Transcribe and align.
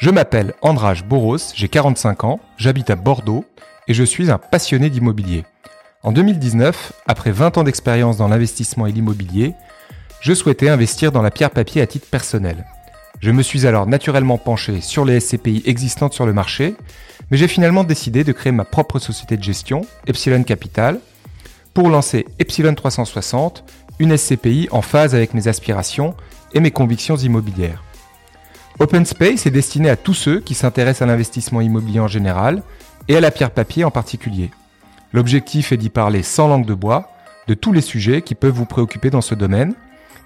Je 0.00 0.08
m'appelle 0.08 0.54
Andrage 0.62 1.04
Boros, 1.04 1.36
j'ai 1.54 1.68
45 1.68 2.24
ans, 2.24 2.40
j'habite 2.56 2.88
à 2.88 2.96
Bordeaux 2.96 3.44
et 3.86 3.92
je 3.92 4.02
suis 4.02 4.30
un 4.30 4.38
passionné 4.38 4.88
d'immobilier. 4.88 5.44
En 6.02 6.10
2019, 6.10 6.94
après 7.06 7.32
20 7.32 7.58
ans 7.58 7.64
d'expérience 7.64 8.16
dans 8.16 8.28
l'investissement 8.28 8.86
et 8.86 8.92
l'immobilier, 8.92 9.52
je 10.22 10.32
souhaitais 10.32 10.70
investir 10.70 11.12
dans 11.12 11.20
la 11.20 11.30
pierre 11.30 11.50
papier 11.50 11.82
à 11.82 11.86
titre 11.86 12.06
personnel. 12.06 12.64
Je 13.20 13.30
me 13.30 13.42
suis 13.42 13.66
alors 13.66 13.86
naturellement 13.86 14.38
penché 14.38 14.80
sur 14.80 15.04
les 15.04 15.20
SCPI 15.20 15.64
existantes 15.66 16.14
sur 16.14 16.24
le 16.24 16.32
marché, 16.32 16.76
mais 17.30 17.36
j'ai 17.36 17.46
finalement 17.46 17.84
décidé 17.84 18.24
de 18.24 18.32
créer 18.32 18.52
ma 18.52 18.64
propre 18.64 19.00
société 19.00 19.36
de 19.36 19.42
gestion, 19.42 19.82
Epsilon 20.06 20.44
Capital, 20.44 20.98
pour 21.74 21.90
lancer 21.90 22.24
Epsilon 22.38 22.74
360, 22.74 23.64
une 23.98 24.16
SCPI 24.16 24.68
en 24.70 24.80
phase 24.80 25.14
avec 25.14 25.34
mes 25.34 25.46
aspirations 25.46 26.14
et 26.54 26.60
mes 26.60 26.70
convictions 26.70 27.16
immobilières. 27.16 27.84
Open 28.80 29.04
Space 29.04 29.44
est 29.44 29.50
destiné 29.50 29.90
à 29.90 29.96
tous 29.96 30.14
ceux 30.14 30.40
qui 30.40 30.54
s'intéressent 30.54 31.02
à 31.02 31.06
l'investissement 31.12 31.60
immobilier 31.60 32.00
en 32.00 32.08
général 32.08 32.62
et 33.08 33.16
à 33.16 33.20
la 33.20 33.30
pierre 33.30 33.50
papier 33.50 33.84
en 33.84 33.90
particulier. 33.90 34.50
L'objectif 35.12 35.70
est 35.70 35.76
d'y 35.76 35.90
parler 35.90 36.22
sans 36.22 36.48
langue 36.48 36.64
de 36.64 36.72
bois 36.72 37.10
de 37.46 37.52
tous 37.52 37.74
les 37.74 37.82
sujets 37.82 38.22
qui 38.22 38.34
peuvent 38.34 38.54
vous 38.54 38.64
préoccuper 38.64 39.10
dans 39.10 39.20
ce 39.20 39.34
domaine 39.34 39.74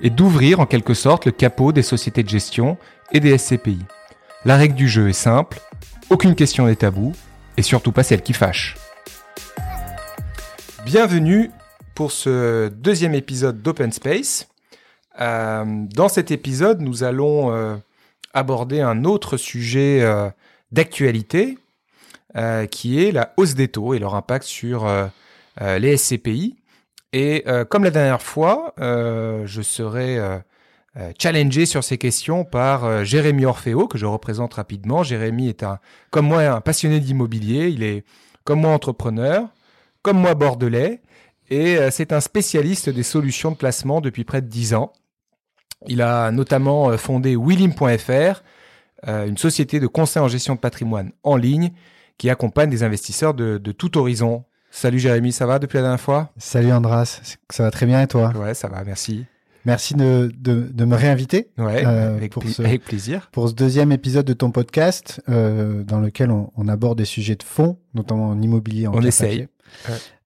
et 0.01 0.09
d'ouvrir 0.09 0.61
en 0.61 0.67
quelque 0.67 0.95
sorte 0.95 1.27
le 1.27 1.33
capot 1.33 1.73
des 1.73 1.83
sociétés 1.83 2.23
de 2.23 2.29
gestion 2.29 2.79
et 3.11 3.19
des 3.19 3.37
SCPI. 3.37 3.81
La 4.45 4.57
règle 4.57 4.77
du 4.77 4.87
jeu 4.87 5.09
est 5.09 5.15
simple, 5.15 5.59
aucune 6.09 6.37
question 6.37 6.67
n'est 6.67 6.77
tabou 6.77 7.13
et 7.57 7.63
surtout 7.63 7.91
pas 7.91 8.05
celle 8.05 8.23
qui 8.23 8.35
fâche. 8.35 8.77
Bienvenue 10.85 11.51
pour 11.97 12.13
ce 12.13 12.69
deuxième 12.69 13.15
épisode 13.15 13.63
d'Open 13.63 13.91
Space. 13.91 14.47
Euh, 15.21 15.65
dans 15.93 16.09
cet 16.09 16.31
épisode, 16.31 16.81
nous 16.81 17.03
allons 17.03 17.53
euh, 17.53 17.75
aborder 18.35 18.81
un 18.81 19.05
autre 19.05 19.37
sujet 19.37 20.01
euh, 20.03 20.29
d'actualité 20.73 21.59
qui 22.73 23.01
est 23.01 23.13
la 23.13 23.33
hausse 23.37 23.55
des 23.55 23.69
taux 23.69 23.95
et 23.95 24.01
leur 24.01 24.17
impact 24.17 24.45
sur 24.45 24.89
les 25.61 25.97
SCPI. 25.97 26.57
Et 27.13 27.45
comme 27.71 27.85
la 27.85 27.93
dernière 27.93 28.23
fois, 28.23 28.75
je 28.77 29.63
serai 29.63 30.19
challengé 31.17 31.65
sur 31.65 31.85
ces 31.85 31.97
questions 31.97 32.45
par 32.45 33.05
Jérémy 33.05 33.45
Orfeo, 33.45 33.87
que 33.87 33.99
je 33.99 34.07
représente 34.07 34.55
rapidement. 34.55 35.05
Jérémy 35.05 35.49
est 35.49 35.63
un, 35.63 35.79
comme 36.11 36.27
moi, 36.27 36.43
un 36.43 36.61
passionné 36.61 36.99
d'immobilier. 36.99 37.69
Il 37.69 37.85
est, 37.85 38.05
comme 38.43 38.63
moi, 38.63 38.73
entrepreneur, 38.73 39.47
comme 40.03 40.19
moi, 40.19 40.35
bordelais. 40.35 41.03
Et 41.51 41.79
c'est 41.93 42.13
un 42.13 42.19
spécialiste 42.21 42.91
des 42.91 43.05
solutions 43.05 43.53
de 43.53 43.57
placement 43.57 44.01
depuis 44.01 44.25
près 44.25 44.43
de 44.43 44.49
dix 44.49 44.75
ans. 44.75 44.93
Il 45.87 46.03
a 46.03 46.31
notamment 46.31 46.91
euh, 46.91 46.97
fondé 46.97 47.37
Willim.fr, 47.37 48.43
euh, 49.09 49.27
une 49.27 49.37
société 49.37 49.81
de 49.81 49.87
conseil 49.87 50.23
en 50.23 50.29
gestion 50.29 50.55
de 50.55 50.61
patrimoine 50.61 51.13
en 51.23 51.37
ligne 51.37 51.73
qui 52.19 52.31
accompagne 52.31 52.71
des 52.71 52.83
investisseurs 52.83 53.35
de, 53.35 53.59
tout 53.73 53.99
horizon. 53.99 54.45
Salut 54.71 54.99
Jérémy, 54.99 55.33
ça 55.33 55.47
va 55.47 55.59
depuis 55.59 55.77
la 55.77 55.83
dernière 55.83 56.01
fois? 56.01 56.31
Salut 56.39 56.73
Andras, 56.73 57.21
ça 57.51 57.63
va 57.63 57.71
très 57.71 57.87
bien 57.87 58.03
et 58.03 58.07
toi? 58.07 58.33
Ouais, 58.37 58.55
ça 58.55 58.69
va, 58.69 58.83
merci. 58.85 59.25
Merci 59.65 59.95
de, 59.95 60.31
de, 60.37 60.85
me 60.85 60.95
réinviter. 60.95 61.49
Ouais, 61.57 61.85
euh, 61.87 62.17
avec, 62.17 62.35
avec, 62.59 62.85
plaisir. 62.85 63.31
Pour 63.33 63.49
ce 63.49 63.55
deuxième 63.55 63.93
épisode 63.93 64.27
de 64.27 64.35
ton 64.35 64.51
podcast, 64.51 65.23
dans 65.27 66.01
lequel 66.01 66.31
on, 66.31 66.69
aborde 66.69 66.99
des 66.99 67.07
sujets 67.07 67.37
de 67.37 67.43
fond, 67.43 67.79
notamment 67.95 68.29
en 68.29 68.43
immobilier. 68.43 68.87
En 68.87 68.95
on 68.95 69.01
essaye. 69.01 69.49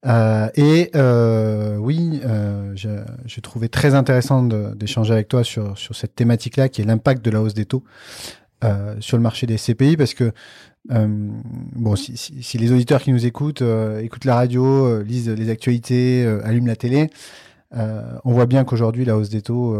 Euh, 0.07 0.49
et 0.55 0.91
euh, 0.95 1.77
oui, 1.77 2.21
euh, 2.25 2.73
je, 2.77 3.41
trouvais 3.41 3.69
très 3.69 3.95
intéressant 3.95 4.43
d'échanger 4.43 5.13
avec 5.13 5.29
toi 5.29 5.43
sur, 5.45 5.77
cette 5.77 6.15
thématique-là, 6.15 6.69
qui 6.69 6.83
est 6.83 6.85
l'impact 6.85 7.25
de 7.25 7.31
la 7.31 7.43
hausse 7.43 7.55
des 7.55 7.67
taux 7.67 7.85
sur 9.01 9.17
le 9.17 9.23
marché 9.23 9.47
des 9.47 9.57
CPI, 9.57 9.97
parce 9.97 10.15
que 10.15 10.33
bon, 10.89 11.97
si, 11.97 12.59
les 12.59 12.73
auditeurs 12.73 13.01
qui 13.01 13.13
nous 13.13 13.27
écoutent 13.27 13.63
écoutent 14.01 14.25
la 14.25 14.35
radio, 14.35 15.03
lisent 15.03 15.31
les 15.31 15.51
actualités, 15.51 16.27
allument 16.45 16.67
la 16.67 16.77
télé, 16.77 17.11
on 17.73 18.33
voit 18.33 18.47
bien 18.47 18.65
qu'aujourd'hui 18.65 19.05
la 19.05 19.17
hausse 19.17 19.31
des 19.31 19.43
taux 19.43 19.77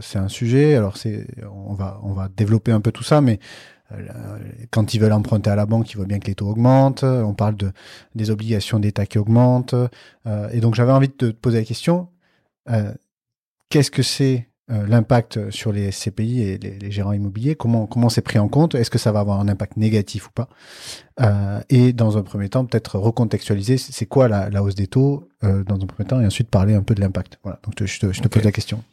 c'est 0.00 0.18
un 0.18 0.28
sujet. 0.28 0.74
Alors 0.74 0.96
c'est, 0.96 1.26
on 1.52 1.74
va 1.74 2.00
on 2.02 2.12
va 2.12 2.28
développer 2.36 2.72
un 2.72 2.80
peu 2.80 2.92
tout 2.92 3.04
ça, 3.04 3.20
mais 3.20 3.38
quand 4.70 4.94
ils 4.94 5.00
veulent 5.00 5.12
emprunter 5.12 5.50
à 5.50 5.56
la 5.56 5.66
banque, 5.66 5.90
ils 5.92 5.96
voient 5.96 6.06
bien 6.06 6.18
que 6.18 6.26
les 6.26 6.34
taux 6.34 6.48
augmentent. 6.48 7.04
On 7.04 7.34
parle 7.34 7.56
de, 7.56 7.72
des 8.14 8.30
obligations 8.30 8.78
d'État 8.78 9.06
qui 9.06 9.18
augmentent. 9.18 9.74
Euh, 10.26 10.48
et 10.52 10.60
donc 10.60 10.74
j'avais 10.74 10.92
envie 10.92 11.08
de 11.08 11.12
te 11.12 11.26
poser 11.30 11.58
la 11.58 11.64
question, 11.64 12.08
euh, 12.70 12.92
qu'est-ce 13.70 13.90
que 13.90 14.02
c'est 14.02 14.46
l'impact 14.70 15.50
sur 15.50 15.72
les 15.72 15.88
CPI 15.88 16.42
et 16.42 16.58
les, 16.58 16.90
gérants 16.90 17.14
immobiliers? 17.14 17.54
Comment 17.54 17.86
comment 17.86 18.10
c'est 18.10 18.20
pris 18.20 18.38
en 18.38 18.48
compte? 18.48 18.74
Est-ce 18.74 18.90
que 18.90 18.98
ça 18.98 19.12
va 19.12 19.20
avoir 19.20 19.40
un 19.40 19.48
impact 19.48 19.78
négatif 19.78 20.28
ou 20.28 20.30
pas? 20.32 20.50
Et 21.70 21.94
dans 21.94 22.18
un 22.18 22.22
premier 22.22 22.50
temps, 22.50 22.66
peut-être 22.66 22.98
recontextualiser, 22.98 23.78
c'est 23.78 24.04
quoi 24.04 24.28
la, 24.28 24.50
la, 24.50 24.62
hausse 24.62 24.74
des 24.74 24.86
taux 24.86 25.26
dans 25.40 25.76
un 25.76 25.86
premier 25.86 26.06
temps, 26.06 26.20
et 26.20 26.26
ensuite 26.26 26.50
parler 26.50 26.74
un 26.74 26.82
peu 26.82 26.94
de 26.94 27.00
l'impact. 27.00 27.38
Voilà, 27.42 27.60
donc 27.64 27.82
je 27.82 27.98
te, 27.98 28.12
je 28.12 28.20
te 28.20 28.28
pose 28.28 28.44
la 28.44 28.52
question. 28.52 28.84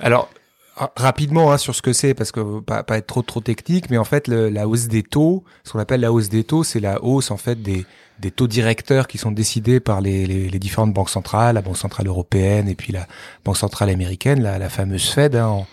Alors, 0.00 0.30
rapidement 0.76 1.52
hein, 1.52 1.58
sur 1.58 1.74
ce 1.74 1.80
que 1.80 1.92
c'est 1.92 2.12
parce 2.12 2.32
que 2.32 2.60
pas, 2.60 2.82
pas 2.82 2.98
être 2.98 3.06
trop 3.06 3.22
trop 3.22 3.40
technique 3.40 3.88
mais 3.88 3.96
en 3.96 4.04
fait 4.04 4.28
le, 4.28 4.50
la 4.50 4.68
hausse 4.68 4.88
des 4.88 5.02
taux 5.02 5.42
ce 5.64 5.72
qu'on 5.72 5.78
appelle 5.78 6.00
la 6.00 6.12
hausse 6.12 6.28
des 6.28 6.44
taux 6.44 6.64
c'est 6.64 6.80
la 6.80 7.02
hausse 7.02 7.30
en 7.30 7.38
fait 7.38 7.62
des, 7.62 7.86
des 8.18 8.30
taux 8.30 8.46
directeurs 8.46 9.06
qui 9.06 9.16
sont 9.16 9.30
décidés 9.32 9.80
par 9.80 10.02
les, 10.02 10.26
les, 10.26 10.58
différentes 10.58 10.92
banques 10.92 11.08
centrales 11.08 11.54
la 11.54 11.62
banque 11.62 11.78
centrale 11.78 12.06
européenne 12.06 12.68
et 12.68 12.74
puis 12.74 12.92
la 12.92 13.06
banque 13.44 13.56
centrale 13.56 13.88
américaine 13.88 14.42
la, 14.42 14.58
la 14.58 14.68
fameuse 14.68 15.08
Fed 15.08 15.34
hein, 15.34 15.46
en, 15.46 15.66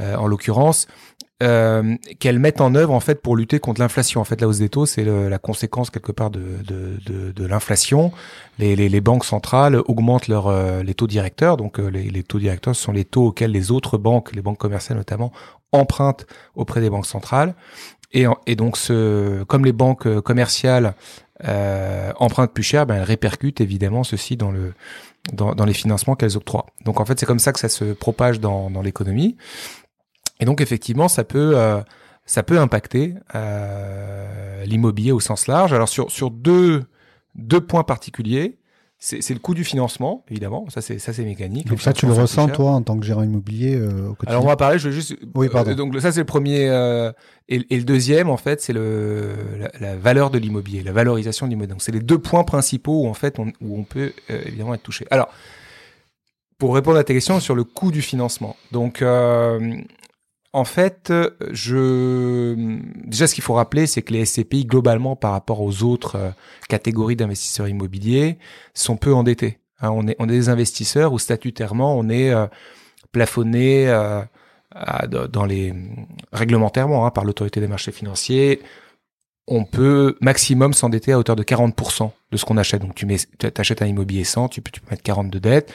euh, 0.00 0.16
en 0.16 0.26
l'occurrence 0.26 0.88
euh, 1.42 1.96
qu'elles 2.18 2.38
mettent 2.38 2.60
en 2.60 2.74
œuvre 2.74 2.94
en 2.94 3.00
fait 3.00 3.20
pour 3.20 3.36
lutter 3.36 3.58
contre 3.58 3.80
l'inflation. 3.80 4.20
En 4.20 4.24
fait, 4.24 4.40
la 4.40 4.48
hausse 4.48 4.58
des 4.58 4.68
taux, 4.68 4.86
c'est 4.86 5.04
la 5.04 5.38
conséquence 5.38 5.90
quelque 5.90 6.12
part 6.12 6.30
de, 6.30 6.42
de, 6.64 6.98
de, 7.04 7.32
de 7.32 7.46
l'inflation. 7.46 8.12
Les, 8.58 8.76
les, 8.76 8.88
les, 8.88 9.00
banques 9.00 9.24
centrales 9.24 9.76
augmentent 9.86 10.28
leur, 10.28 10.46
euh, 10.46 10.82
les 10.82 10.94
taux 10.94 11.06
directeurs. 11.06 11.56
Donc, 11.56 11.78
euh, 11.78 11.88
les, 11.88 12.10
les, 12.10 12.22
taux 12.22 12.38
directeurs 12.38 12.76
sont 12.76 12.92
les 12.92 13.04
taux 13.04 13.28
auxquels 13.28 13.50
les 13.50 13.70
autres 13.70 13.98
banques, 13.98 14.32
les 14.32 14.42
banques 14.42 14.58
commerciales 14.58 14.98
notamment, 14.98 15.32
empruntent 15.72 16.26
auprès 16.54 16.80
des 16.80 16.90
banques 16.90 17.06
centrales. 17.06 17.54
Et, 18.12 18.24
et 18.46 18.56
donc, 18.56 18.76
ce, 18.76 19.42
comme 19.44 19.64
les 19.64 19.72
banques 19.72 20.20
commerciales 20.20 20.94
euh, 21.44 22.12
empruntent 22.16 22.52
plus 22.52 22.62
cher, 22.62 22.86
ben, 22.86 22.96
elles 22.96 23.02
répercutent 23.02 23.60
évidemment 23.60 24.04
ceci 24.04 24.36
dans 24.36 24.52
le 24.52 24.74
dans, 25.32 25.54
dans 25.54 25.64
les 25.64 25.72
financements 25.72 26.16
qu'elles 26.16 26.36
octroient. 26.36 26.66
Donc 26.84 27.00
en 27.00 27.04
fait, 27.04 27.18
c'est 27.18 27.26
comme 27.26 27.38
ça 27.38 27.52
que 27.52 27.60
ça 27.60 27.68
se 27.68 27.84
propage 27.92 28.40
dans, 28.40 28.70
dans 28.70 28.82
l'économie. 28.82 29.36
Et 30.42 30.44
donc 30.44 30.60
effectivement, 30.60 31.06
ça 31.06 31.22
peut 31.22 31.52
euh, 31.56 31.80
ça 32.26 32.42
peut 32.42 32.58
impacter 32.58 33.14
euh, 33.36 34.64
l'immobilier 34.64 35.12
au 35.12 35.20
sens 35.20 35.46
large. 35.46 35.72
Alors 35.72 35.88
sur 35.88 36.10
sur 36.10 36.32
deux 36.32 36.82
deux 37.36 37.60
points 37.60 37.84
particuliers, 37.84 38.58
c'est 38.98 39.30
le 39.30 39.38
coût 39.38 39.54
du 39.54 39.62
financement, 39.62 40.24
évidemment. 40.28 40.66
Ça, 40.68 40.80
c'est 40.80 40.98
ça, 40.98 41.12
c'est 41.12 41.24
mécanique. 41.24 41.68
Donc 41.68 41.80
ça, 41.80 41.92
tu 41.92 42.06
le 42.06 42.12
ressens 42.12 42.48
toi 42.48 42.72
en 42.72 42.82
tant 42.82 42.98
que 42.98 43.06
gérant 43.06 43.22
immobilier 43.22 43.76
euh, 43.76 44.08
au 44.08 44.14
quotidien. 44.14 44.30
Alors 44.30 44.44
on 44.44 44.48
va 44.48 44.56
parler. 44.56 44.80
Je 44.80 44.88
veux 44.88 44.94
juste. 44.94 45.16
Oui, 45.36 45.48
pardon. 45.48 45.74
donc 45.76 46.00
ça, 46.00 46.10
c'est 46.10 46.20
le 46.20 46.26
premier. 46.26 46.68
Euh, 46.68 47.12
et, 47.48 47.64
et, 47.70 47.78
le 47.78 47.84
deuxième, 47.84 48.28
en 48.28 48.36
fait, 48.36 48.60
c'est 48.60 48.72
le 48.72 49.34
la, 49.60 49.70
la, 49.80 49.96
valeur 49.96 50.30
de 50.30 50.38
l'immobilier, 50.38 50.82
la 50.82 50.92
valorisation 50.92 51.46
de 51.46 51.50
l'immobilier. 51.50 51.72
Donc 51.74 51.82
c'est 51.82 51.92
les 51.92 52.00
deux 52.00 52.18
points 52.18 52.42
principaux 52.42 53.04
où 53.04 53.08
en 53.08 53.14
fait 53.14 53.38
on, 53.38 53.52
où 53.60 53.78
on 53.78 53.84
peut 53.84 54.12
évidemment 54.28 54.74
être 54.74 54.82
touché. 54.82 55.06
Alors 55.12 55.28
pour 56.58 56.74
répondre 56.76 56.96
à 56.96 57.04
ta 57.04 57.12
question 57.12 57.40
sur 57.40 57.54
le 57.54 57.64
coût 57.64 57.92
du 57.92 58.02
financement. 58.02 58.56
Donc 58.70 59.02
en 60.52 60.64
fait, 60.64 61.12
je 61.50 62.54
déjà 63.06 63.26
ce 63.26 63.34
qu'il 63.34 63.42
faut 63.42 63.54
rappeler, 63.54 63.86
c'est 63.86 64.02
que 64.02 64.12
les 64.12 64.26
SCPI 64.26 64.66
globalement 64.66 65.16
par 65.16 65.32
rapport 65.32 65.62
aux 65.62 65.82
autres 65.82 66.16
euh, 66.16 66.30
catégories 66.68 67.16
d'investisseurs 67.16 67.68
immobiliers 67.68 68.38
sont 68.74 68.96
peu 68.96 69.14
endettés. 69.14 69.58
Hein, 69.80 69.90
on 69.90 70.06
est 70.06 70.16
on 70.18 70.28
est 70.28 70.32
des 70.32 70.48
investisseurs 70.50 71.14
où 71.14 71.18
statutairement 71.18 71.96
on 71.98 72.10
est 72.10 72.30
euh, 72.30 72.46
plafonné 73.12 73.88
euh, 73.88 74.22
dans 75.30 75.46
les 75.46 75.74
réglementairement 76.32 77.06
hein, 77.06 77.10
par 77.10 77.24
l'autorité 77.24 77.60
des 77.60 77.68
marchés 77.68 77.92
financiers. 77.92 78.60
On 79.48 79.64
peut 79.64 80.16
maximum 80.20 80.72
s'endetter 80.74 81.12
à 81.12 81.18
hauteur 81.18 81.34
de 81.34 81.42
40% 81.42 82.10
de 82.30 82.36
ce 82.36 82.44
qu'on 82.44 82.56
achète. 82.58 82.82
Donc 82.82 82.94
tu 82.94 83.06
mets, 83.06 83.16
achètes 83.56 83.82
un 83.82 83.86
immobilier 83.86 84.24
100, 84.24 84.48
tu 84.48 84.60
peux, 84.62 84.70
tu 84.70 84.80
peux 84.80 84.90
mettre 84.90 85.02
40 85.02 85.30
de 85.30 85.38
dette 85.38 85.72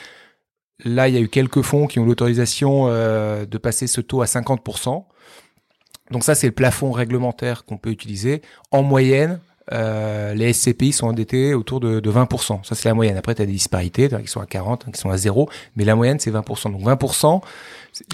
Là, 0.86 1.08
il 1.08 1.16
y 1.16 1.18
a 1.18 1.22
eu 1.22 1.28
quelques 1.28 1.62
fonds 1.62 1.88
qui 1.88 2.00
ont 2.00 2.06
l'autorisation 2.06 2.86
euh, 2.88 3.46
de 3.46 3.58
passer 3.58 3.88
ce 3.88 4.02
taux 4.02 4.22
à 4.22 4.26
50%. 4.26 5.04
Donc 6.12 6.24
ça, 6.24 6.36
c'est 6.36 6.48
le 6.48 6.54
plafond 6.54 6.92
réglementaire 6.92 7.66
qu'on 7.66 7.78
peut 7.78 7.90
utiliser. 7.90 8.42
En 8.72 8.84
moyenne, 8.84 9.40
euh, 9.74 10.34
les 10.34 10.54
SCPI 10.54 10.94
sont 10.94 11.08
endettés 11.08 11.54
autour 11.54 11.80
de, 11.80 12.00
de 12.00 12.12
20%. 12.12 12.64
Ça, 12.64 12.76
c'est 12.76 12.88
la 12.88 12.94
moyenne. 12.94 13.18
Après, 13.18 13.36
tu 13.36 13.42
as 13.42 13.46
des 13.46 13.52
disparités, 13.52 14.08
qui 14.08 14.28
sont 14.28 14.40
à 14.40 14.46
40, 14.46 14.92
qui 14.92 15.00
sont 15.00 15.10
à 15.10 15.18
0, 15.18 15.50
mais 15.76 15.84
la 15.84 15.96
moyenne, 15.96 16.20
c'est 16.20 16.32
20%. 16.32 16.72
Donc 16.72 16.82
20%... 16.82 17.42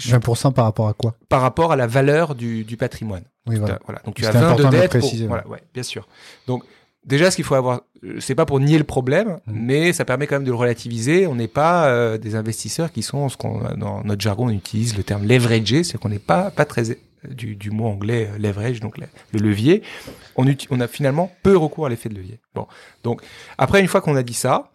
20% 0.00 0.52
par 0.54 0.64
rapport 0.64 0.88
à 0.88 0.94
quoi? 0.94 1.14
Par 1.28 1.42
rapport 1.42 1.70
à 1.70 1.76
la 1.76 1.86
valeur 1.86 2.34
du, 2.34 2.64
du 2.64 2.78
patrimoine. 2.78 3.24
Oui, 3.46 3.56
voilà. 3.56 3.78
voilà. 3.84 4.00
Donc 4.06 4.14
tu 4.14 4.24
as 4.24 4.30
20 4.30 4.56
de 4.56 4.64
dettes. 4.70 4.96
Voilà, 5.28 5.46
ouais, 5.46 5.62
bien 5.74 5.82
sûr. 5.82 6.08
Donc 6.46 6.64
déjà, 7.04 7.30
ce 7.30 7.36
qu'il 7.36 7.44
faut 7.44 7.54
avoir, 7.54 7.82
c'est 8.18 8.34
pas 8.34 8.46
pour 8.46 8.60
nier 8.60 8.78
le 8.78 8.84
problème, 8.84 9.38
mmh. 9.46 9.52
mais 9.52 9.92
ça 9.92 10.04
permet 10.04 10.26
quand 10.26 10.36
même 10.36 10.44
de 10.44 10.50
le 10.50 10.56
relativiser. 10.56 11.26
On 11.26 11.34
n'est 11.34 11.48
pas 11.48 11.86
euh, 11.88 12.18
des 12.18 12.34
investisseurs 12.34 12.92
qui 12.92 13.02
sont 13.02 13.28
ce 13.28 13.36
qu'on 13.36 13.60
dans 13.76 14.02
notre 14.04 14.20
jargon 14.22 14.46
on 14.46 14.50
utilise 14.50 14.96
le 14.96 15.02
terme 15.04 15.24
leveragé, 15.26 15.84
c'est 15.84 15.98
qu'on 15.98 16.08
n'est 16.10 16.18
pas 16.18 16.50
pas 16.50 16.64
très 16.64 16.98
du, 17.28 17.56
du 17.56 17.70
mot 17.70 17.86
anglais 17.86 18.28
euh, 18.32 18.38
leverage, 18.38 18.80
donc 18.80 18.98
le, 18.98 19.06
le 19.32 19.40
levier, 19.40 19.82
on, 20.36 20.44
on 20.70 20.80
a 20.80 20.86
finalement 20.88 21.32
peu 21.42 21.56
recours 21.56 21.86
à 21.86 21.88
l'effet 21.88 22.10
de 22.10 22.14
levier. 22.16 22.38
Bon, 22.54 22.66
donc 23.02 23.22
après 23.56 23.80
une 23.80 23.88
fois 23.88 24.02
qu'on 24.02 24.16
a 24.16 24.22
dit 24.22 24.34
ça, 24.34 24.70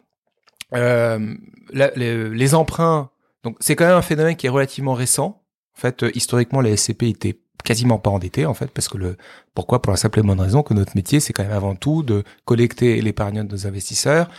euh, 0.73 1.35
la- 1.73 1.91
les, 1.95 2.29
les 2.29 2.55
emprunts, 2.55 3.09
donc 3.43 3.55
c'est 3.59 3.75
quand 3.75 3.85
même 3.85 3.95
un 3.97 4.01
phénomène 4.01 4.35
qui 4.35 4.47
est 4.47 4.49
relativement 4.49 4.93
récent. 4.93 5.41
En 5.77 5.81
fait, 5.81 6.03
euh, 6.03 6.11
historiquement, 6.15 6.59
les 6.61 6.75
SCP 6.75 7.03
étaient 7.03 7.37
quasiment 7.63 7.99
pas 7.99 8.09
endettés 8.09 8.45
en 8.45 8.53
fait 8.53 8.67
parce 8.71 8.87
que 8.87 8.97
le 8.97 9.17
pourquoi? 9.53 9.81
Pour 9.81 9.91
la 9.91 9.97
simple 9.97 10.19
et 10.19 10.23
bonne 10.23 10.39
raison 10.39 10.63
que 10.63 10.73
notre 10.73 10.95
métier 10.95 11.19
c'est 11.19 11.33
quand 11.33 11.43
même 11.43 11.51
avant 11.51 11.75
tout 11.75 12.03
de 12.03 12.23
collecter 12.45 13.01
l'épargne 13.01 13.45
de 13.45 13.51
nos 13.51 13.67
investisseurs 13.67 14.29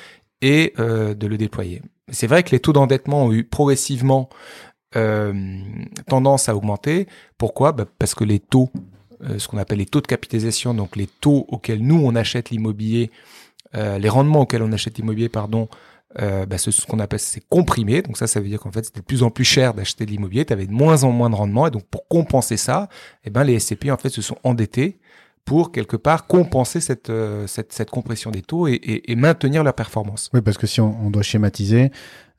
et 0.43 0.73
euh, 0.79 1.15
de 1.15 1.27
le 1.27 1.37
déployer. 1.37 1.83
C'est 2.09 2.27
vrai 2.27 2.43
que 2.43 2.51
les 2.51 2.61
taux 2.61 2.73
d'endettement 2.73 3.25
ont 3.27 3.33
eu 3.33 3.45
progressivement 3.45 4.29
euh, 4.97 5.33
tendance 6.09 6.49
à 6.49 6.57
augmenter. 6.57 7.07
Pourquoi? 7.39 7.73
Bah, 7.73 7.87
Parce 7.99 8.15
que 8.15 8.25
les 8.25 8.41
taux, 8.41 8.71
euh, 9.23 9.39
ce 9.39 9.49
qu'on 9.49 9.59
appelle 9.59 9.79
les 9.79 9.87
taux 9.87 10.01
de 10.01 10.07
capitalisation, 10.07 10.75
donc 10.75 10.97
les 10.97 11.07
taux 11.07 11.47
auxquels 11.49 11.83
nous 11.83 12.01
on 12.03 12.15
achète 12.15 12.51
l'immobilier, 12.51 13.11
les 13.73 14.09
rendements 14.09 14.41
auxquels 14.41 14.65
on 14.65 14.73
achète 14.73 14.99
l'immobilier, 14.99 15.29
pardon, 15.29 15.69
euh, 16.19 16.47
bah, 16.47 16.59
ce, 16.59 16.71
ce 16.71 16.85
qu'on 16.87 16.99
appelle 16.99 17.21
c'est 17.21 17.43
comprimé. 17.49 18.03
Donc 18.03 18.17
ça, 18.17 18.27
ça 18.27 18.41
veut 18.41 18.49
dire 18.49 18.61
qu'en 18.61 18.73
fait 18.73 18.85
c'était 18.85 19.01
de 19.01 19.05
plus 19.05 19.23
en 19.23 19.31
plus 19.31 19.45
cher 19.45 19.75
d'acheter 19.75 20.07
de 20.07 20.11
l'immobilier. 20.11 20.45
Tu 20.45 20.53
avais 20.53 20.67
de 20.67 20.73
moins 20.73 21.05
en 21.05 21.13
moins 21.13 21.31
de 21.31 21.35
rendement 21.35 21.67
et 21.67 21.71
donc 21.71 21.85
pour 21.87 22.09
compenser 22.09 22.57
ça, 22.57 22.89
eh 23.25 23.31
ben 23.31 23.45
les 23.45 23.59
SCP 23.59 23.91
en 23.91 23.97
fait 23.97 24.11
se 24.11 24.23
sont 24.23 24.37
endettés 24.45 24.99
pour 25.45 25.73
quelque 25.73 25.97
part 25.97 26.27
compenser 26.27 26.81
cette 26.81 27.11
euh, 27.11 27.47
cette, 27.47 27.73
cette 27.73 27.91
compression 27.91 28.31
des 28.31 28.43
taux 28.43 28.69
et, 28.69 28.73
et, 28.73 29.13
et 29.13 29.17
maintenir 29.17 29.65
leur 29.65 29.75
performance. 29.75 30.31
Oui, 30.35 30.41
parce 30.41 30.59
que 30.59 30.67
si 30.67 30.81
on, 30.81 30.97
on 31.05 31.11
doit 31.11 31.23
schématiser, 31.23 31.91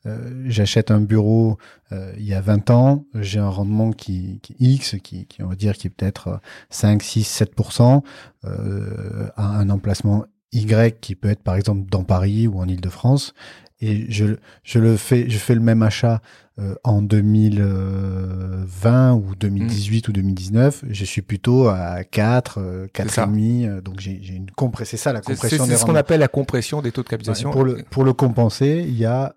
euh, 0.06 0.42
j'achète 0.46 0.90
un 0.90 1.00
bureau 1.00 1.58
euh, 1.92 2.12
il 2.18 2.24
y 2.24 2.34
a 2.34 2.40
20 2.40 2.70
ans, 2.70 3.06
j'ai 3.14 3.38
un 3.38 3.48
rendement 3.48 3.92
qui, 3.92 4.40
qui 4.42 4.56
X, 4.58 4.96
qui, 5.02 5.26
qui 5.26 5.42
on 5.42 5.48
va 5.48 5.54
dire 5.54 5.74
qui 5.74 5.86
est 5.86 5.90
peut-être 5.90 6.28
euh, 6.28 6.36
5, 6.70 7.02
6, 7.02 7.42
7% 7.42 8.02
euh, 8.44 9.28
à 9.36 9.58
un 9.58 9.70
emplacement 9.70 10.24
Y 10.52 10.92
qui 11.00 11.14
peut 11.14 11.30
être 11.30 11.42
par 11.42 11.56
exemple 11.56 11.88
dans 11.90 12.04
Paris 12.04 12.46
ou 12.46 12.58
en 12.60 12.68
Île-de-France, 12.68 13.34
et 13.80 14.06
je, 14.10 14.36
je 14.62 14.78
le 14.78 14.96
fais, 14.96 15.28
je 15.28 15.38
fais 15.38 15.54
le 15.54 15.60
même 15.60 15.82
achat 15.82 16.20
euh, 16.60 16.74
en 16.84 17.02
2020 17.02 19.14
ou 19.14 19.34
2018 19.34 20.08
ou 20.08 20.12
2019, 20.12 20.84
je 20.88 21.04
suis 21.04 21.22
plutôt 21.22 21.68
à 21.68 22.04
4, 22.04 22.58
euh, 22.58 22.86
C'est 22.96 23.10
ça. 23.10 23.26
4,5, 23.26 23.68
euh, 23.68 23.80
donc 23.80 23.98
j'ai 24.00 24.20
une 24.34 24.50
compresse, 24.50 24.90
c'est 24.90 24.96
ça 24.96 25.12
la 25.12 25.20
compression 25.20 25.64
c'est 25.66 25.76
ce 25.76 25.84
qu'on 25.84 25.94
appelle 25.96 26.20
la 26.20 26.28
compression 26.28 26.80
des 26.82 26.92
taux 26.92 27.02
de 27.02 27.06
Ouais, 27.06 27.10
capitalisation. 27.10 27.50
pour, 27.50 27.64
le, 27.64 27.82
pour 27.90 28.04
le 28.04 28.12
compenser, 28.12 28.84
il 28.86 28.96
y 28.96 29.04
a 29.04 29.34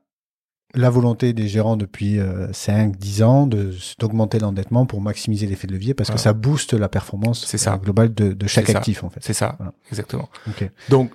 la 0.75 0.89
volonté 0.89 1.33
des 1.33 1.47
gérants 1.47 1.77
depuis 1.77 2.19
euh, 2.19 2.51
5, 2.53 2.95
10 2.97 3.23
ans 3.23 3.47
de 3.47 3.71
d'augmenter 3.99 4.39
l'endettement 4.39 4.85
pour 4.85 5.01
maximiser 5.01 5.47
l'effet 5.47 5.67
de 5.67 5.73
levier 5.73 5.93
parce 5.93 6.09
que 6.11 6.17
ça 6.17 6.33
booste 6.33 6.73
la 6.73 6.89
performance 6.89 7.45
ça. 7.45 7.73
euh, 7.73 7.77
globale 7.77 8.13
de, 8.13 8.33
de 8.33 8.47
chaque 8.47 8.67
ça. 8.67 8.77
actif 8.77 9.03
en 9.03 9.09
fait. 9.09 9.19
C'est 9.23 9.33
ça, 9.33 9.55
Voilà. 9.57 9.73
exactement. 9.89 10.29
Ok. 10.47 10.69
Donc, 10.89 11.11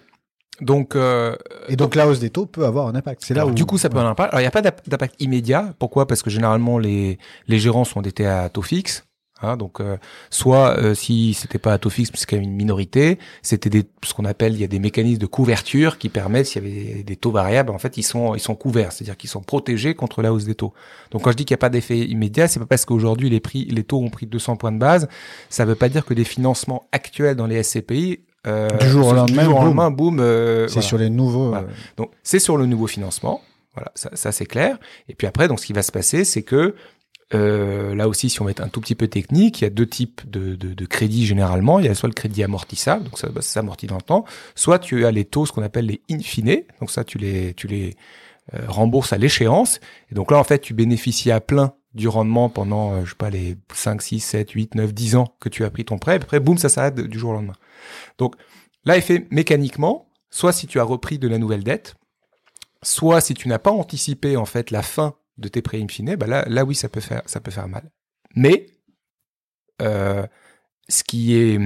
donc, 0.60 0.94
euh, 0.94 1.36
Et 1.68 1.76
donc 1.76 1.94
la 1.94 2.06
hausse 2.06 2.20
des 2.20 2.28
taux 2.30 2.44
peut 2.46 2.66
avoir 2.66 2.86
un 2.88 2.94
impact. 2.94 3.22
C'est 3.24 3.32
là 3.34 3.40
alors, 3.42 3.52
où 3.52 3.54
du 3.54 3.64
coup, 3.64 3.78
ça 3.78 3.88
peut 3.88 3.94
ouais. 3.94 4.00
avoir 4.00 4.08
un 4.10 4.12
impact. 4.12 4.32
Alors, 4.34 4.40
il 4.40 4.44
n'y 4.44 4.48
a 4.48 4.50
pas 4.50 4.60
d'impact 4.62 5.14
immédiat. 5.18 5.74
Pourquoi? 5.78 6.06
Parce 6.06 6.22
que 6.22 6.28
généralement, 6.28 6.78
les, 6.78 7.18
les 7.48 7.58
gérants 7.58 7.84
sont 7.84 7.98
endettés 8.00 8.26
à 8.26 8.48
taux 8.50 8.60
fixe. 8.62 9.04
Hein, 9.42 9.56
donc, 9.56 9.80
euh, 9.80 9.96
soit 10.28 10.76
euh, 10.78 10.94
si 10.94 11.32
c'était 11.34 11.58
pas 11.58 11.72
à 11.72 11.78
taux 11.78 11.88
fixe, 11.90 12.10
parce 12.10 12.26
qu'il 12.26 12.36
y 12.38 12.40
a 12.40 12.44
une 12.44 12.52
minorité, 12.54 13.18
c'était 13.42 13.70
des, 13.70 13.84
ce 14.04 14.12
qu'on 14.12 14.24
appelle, 14.26 14.52
il 14.54 14.60
y 14.60 14.64
a 14.64 14.66
des 14.68 14.78
mécanismes 14.78 15.18
de 15.20 15.26
couverture 15.26 15.96
qui 15.98 16.08
permettent, 16.10 16.46
s'il 16.46 16.62
y 16.62 16.66
avait 16.94 17.02
des 17.02 17.16
taux 17.16 17.30
variables, 17.30 17.70
en 17.70 17.78
fait, 17.78 17.96
ils 17.96 18.02
sont, 18.02 18.34
ils 18.34 18.40
sont 18.40 18.54
couverts, 18.54 18.92
c'est-à-dire 18.92 19.16
qu'ils 19.16 19.30
sont 19.30 19.40
protégés 19.42 19.94
contre 19.94 20.20
la 20.22 20.32
hausse 20.32 20.44
des 20.44 20.54
taux. 20.54 20.74
Donc, 21.10 21.22
quand 21.22 21.30
je 21.32 21.36
dis 21.36 21.44
qu'il 21.46 21.54
n'y 21.54 21.58
a 21.58 21.64
pas 21.64 21.70
d'effet 21.70 21.98
immédiat, 21.98 22.48
c'est 22.48 22.60
pas 22.60 22.66
parce 22.66 22.84
qu'aujourd'hui 22.84 23.30
les 23.30 23.40
prix, 23.40 23.64
les 23.64 23.82
taux 23.84 24.00
ont 24.02 24.10
pris 24.10 24.26
200 24.26 24.56
points 24.56 24.72
de 24.72 24.78
base, 24.78 25.08
ça 25.48 25.64
veut 25.64 25.74
pas 25.74 25.88
dire 25.88 26.04
que 26.04 26.12
les 26.14 26.24
financements 26.24 26.84
actuels 26.92 27.36
dans 27.36 27.46
les 27.46 27.62
SCPI 27.62 28.20
euh, 28.46 28.68
Du 28.78 28.88
jour 28.88 29.06
au 29.08 29.12
lendemain, 29.14 29.44
jour 29.44 29.54
boum. 29.54 29.64
lendemain, 29.64 29.90
boum, 29.90 30.20
euh, 30.20 30.66
C'est 30.68 30.74
voilà. 30.74 30.88
sur 30.88 30.98
les 30.98 31.10
nouveaux. 31.10 31.48
Voilà. 31.48 31.66
euh, 31.66 31.72
Donc 31.96 32.10
c'est 32.22 32.38
sur 32.38 32.56
le 32.56 32.66
nouveau 32.66 32.86
financement, 32.86 33.40
voilà, 33.74 33.90
ça, 33.94 34.10
ça 34.14 34.32
c'est 34.32 34.46
clair. 34.46 34.78
Et 35.08 35.14
puis 35.14 35.26
après, 35.26 35.46
donc 35.48 35.60
ce 35.60 35.66
qui 35.66 35.72
va 35.72 35.82
se 35.82 35.92
passer, 35.92 36.24
c'est 36.24 36.42
que 36.42 36.74
euh, 37.32 37.94
là 37.94 38.08
aussi, 38.08 38.28
si 38.28 38.42
on 38.42 38.48
être 38.48 38.60
un 38.60 38.68
tout 38.68 38.80
petit 38.80 38.94
peu 38.94 39.06
technique, 39.06 39.60
il 39.60 39.64
y 39.64 39.66
a 39.66 39.70
deux 39.70 39.86
types 39.86 40.28
de, 40.28 40.56
de, 40.56 40.74
de 40.74 40.86
crédits 40.86 41.26
généralement. 41.26 41.78
Il 41.78 41.86
y 41.86 41.88
a 41.88 41.94
soit 41.94 42.08
le 42.08 42.14
crédit 42.14 42.42
amortissable, 42.42 43.04
donc 43.04 43.18
ça, 43.18 43.28
bah, 43.28 43.40
ça 43.42 43.54
s'amortit 43.54 43.86
dans 43.86 43.96
le 43.96 44.02
temps, 44.02 44.24
soit 44.54 44.78
tu 44.78 45.06
as 45.06 45.10
les 45.12 45.24
taux, 45.24 45.46
ce 45.46 45.52
qu'on 45.52 45.62
appelle 45.62 45.86
les 45.86 46.02
in 46.10 46.18
donc 46.80 46.90
ça 46.90 47.04
tu 47.04 47.18
les 47.18 47.54
tu 47.54 47.66
les 47.68 47.96
euh, 48.54 48.58
rembourses 48.66 49.12
à 49.12 49.18
l'échéance. 49.18 49.80
Et 50.10 50.14
donc 50.14 50.32
là, 50.32 50.38
en 50.38 50.44
fait, 50.44 50.58
tu 50.58 50.74
bénéficies 50.74 51.30
à 51.30 51.40
plein 51.40 51.74
du 51.94 52.08
rendement 52.08 52.48
pendant, 52.48 52.94
euh, 52.94 53.04
je 53.04 53.10
sais 53.10 53.16
pas, 53.16 53.30
les 53.30 53.56
5, 53.72 54.02
6, 54.02 54.20
7, 54.20 54.50
8, 54.50 54.74
9, 54.74 54.92
10 54.92 55.16
ans 55.16 55.36
que 55.38 55.48
tu 55.48 55.64
as 55.64 55.70
pris 55.70 55.84
ton 55.84 55.98
prêt. 55.98 56.14
Et 56.14 56.16
après, 56.16 56.40
boum, 56.40 56.58
ça 56.58 56.68
s'arrête 56.68 56.96
du 56.96 57.18
jour 57.18 57.30
au 57.30 57.34
lendemain. 57.34 57.56
Donc 58.18 58.34
là, 58.84 58.96
il 58.96 59.02
fait 59.02 59.26
mécaniquement, 59.30 60.08
soit 60.30 60.52
si 60.52 60.66
tu 60.66 60.80
as 60.80 60.84
repris 60.84 61.18
de 61.18 61.28
la 61.28 61.38
nouvelle 61.38 61.62
dette, 61.62 61.94
soit 62.82 63.20
si 63.20 63.34
tu 63.34 63.46
n'as 63.46 63.58
pas 63.58 63.70
anticipé 63.70 64.36
en 64.36 64.46
fait 64.46 64.70
la 64.70 64.82
fin 64.82 65.14
de 65.40 65.48
tes 65.48 65.62
prêts 65.62 65.80
in 65.80 65.88
fine, 65.88 66.16
bah 66.16 66.26
là, 66.26 66.44
là 66.48 66.64
oui, 66.64 66.74
ça 66.74 66.88
peut 66.88 67.00
faire, 67.00 67.22
ça 67.26 67.40
peut 67.40 67.50
faire 67.50 67.68
mal. 67.68 67.90
Mais 68.36 68.66
euh, 69.82 70.26
ce 70.88 71.04
qui 71.04 71.34
est, 71.34 71.58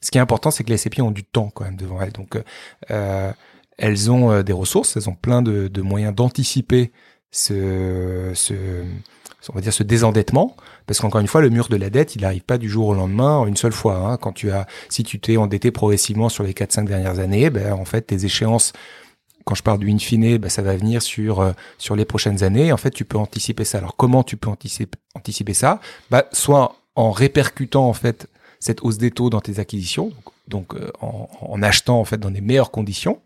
ce 0.00 0.10
qui 0.10 0.18
est 0.18 0.20
important, 0.20 0.50
c'est 0.50 0.64
que 0.64 0.70
les 0.70 0.76
SCPI 0.76 1.02
ont 1.02 1.10
du 1.10 1.24
temps 1.24 1.50
quand 1.50 1.64
même 1.64 1.76
devant 1.76 2.00
elles. 2.00 2.12
Donc, 2.12 2.40
euh, 2.90 3.32
elles 3.78 4.10
ont 4.10 4.30
euh, 4.32 4.42
des 4.42 4.52
ressources, 4.52 4.96
elles 4.96 5.08
ont 5.08 5.14
plein 5.14 5.42
de, 5.42 5.82
moyens 5.82 6.14
d'anticiper 6.14 6.92
ce, 7.30 8.32
on 9.48 9.54
va 9.54 9.60
dire 9.60 9.72
ce 9.72 9.82
désendettement, 9.82 10.56
parce 10.86 11.00
qu'encore 11.00 11.20
une 11.20 11.28
fois, 11.28 11.40
le 11.40 11.50
mur 11.50 11.68
de 11.68 11.76
la 11.76 11.90
dette, 11.90 12.14
il 12.14 12.22
n'arrive 12.22 12.42
pas 12.42 12.58
du 12.58 12.68
jour 12.68 12.88
au 12.88 12.94
lendemain 12.94 13.36
en 13.36 13.46
une 13.46 13.56
seule 13.56 13.72
fois. 13.72 13.96
Hein. 13.96 14.16
Quand 14.16 14.32
tu 14.32 14.50
as, 14.50 14.66
si 14.88 15.02
tu 15.02 15.20
t'es 15.20 15.36
endetté 15.36 15.70
progressivement 15.70 16.28
sur 16.28 16.44
les 16.44 16.52
4-5 16.52 16.86
dernières 16.86 17.18
années, 17.18 17.50
ben 17.50 17.72
en 17.72 17.84
fait, 17.84 18.02
tes 18.02 18.24
échéances 18.24 18.72
quand 19.44 19.54
je 19.54 19.62
parle 19.62 19.78
du 19.78 19.90
in 19.90 19.98
fine, 19.98 20.38
ben, 20.38 20.48
ça 20.48 20.62
va 20.62 20.76
venir 20.76 21.02
sur 21.02 21.40
euh, 21.40 21.52
sur 21.78 21.96
les 21.96 22.04
prochaines 22.04 22.42
années. 22.42 22.72
En 22.72 22.76
fait, 22.76 22.90
tu 22.90 23.04
peux 23.04 23.18
anticiper 23.18 23.64
ça. 23.64 23.78
Alors, 23.78 23.96
comment 23.96 24.22
tu 24.22 24.36
peux 24.36 24.48
anticiper, 24.50 24.98
anticiper 25.14 25.54
ça? 25.54 25.80
Bah, 26.10 26.24
Soit 26.32 26.76
en 26.94 27.10
répercutant 27.10 27.88
en 27.88 27.92
fait 27.92 28.28
cette 28.60 28.82
hausse 28.82 28.98
des 28.98 29.10
taux 29.10 29.30
dans 29.30 29.40
tes 29.40 29.58
acquisitions, 29.58 30.08
donc, 30.08 30.24
donc 30.48 30.74
euh, 30.74 30.90
en, 31.00 31.28
en 31.40 31.62
achetant 31.62 31.98
en 31.98 32.04
fait 32.04 32.18
dans 32.18 32.30
des 32.30 32.40
meilleures 32.40 32.70
conditions. 32.70 33.20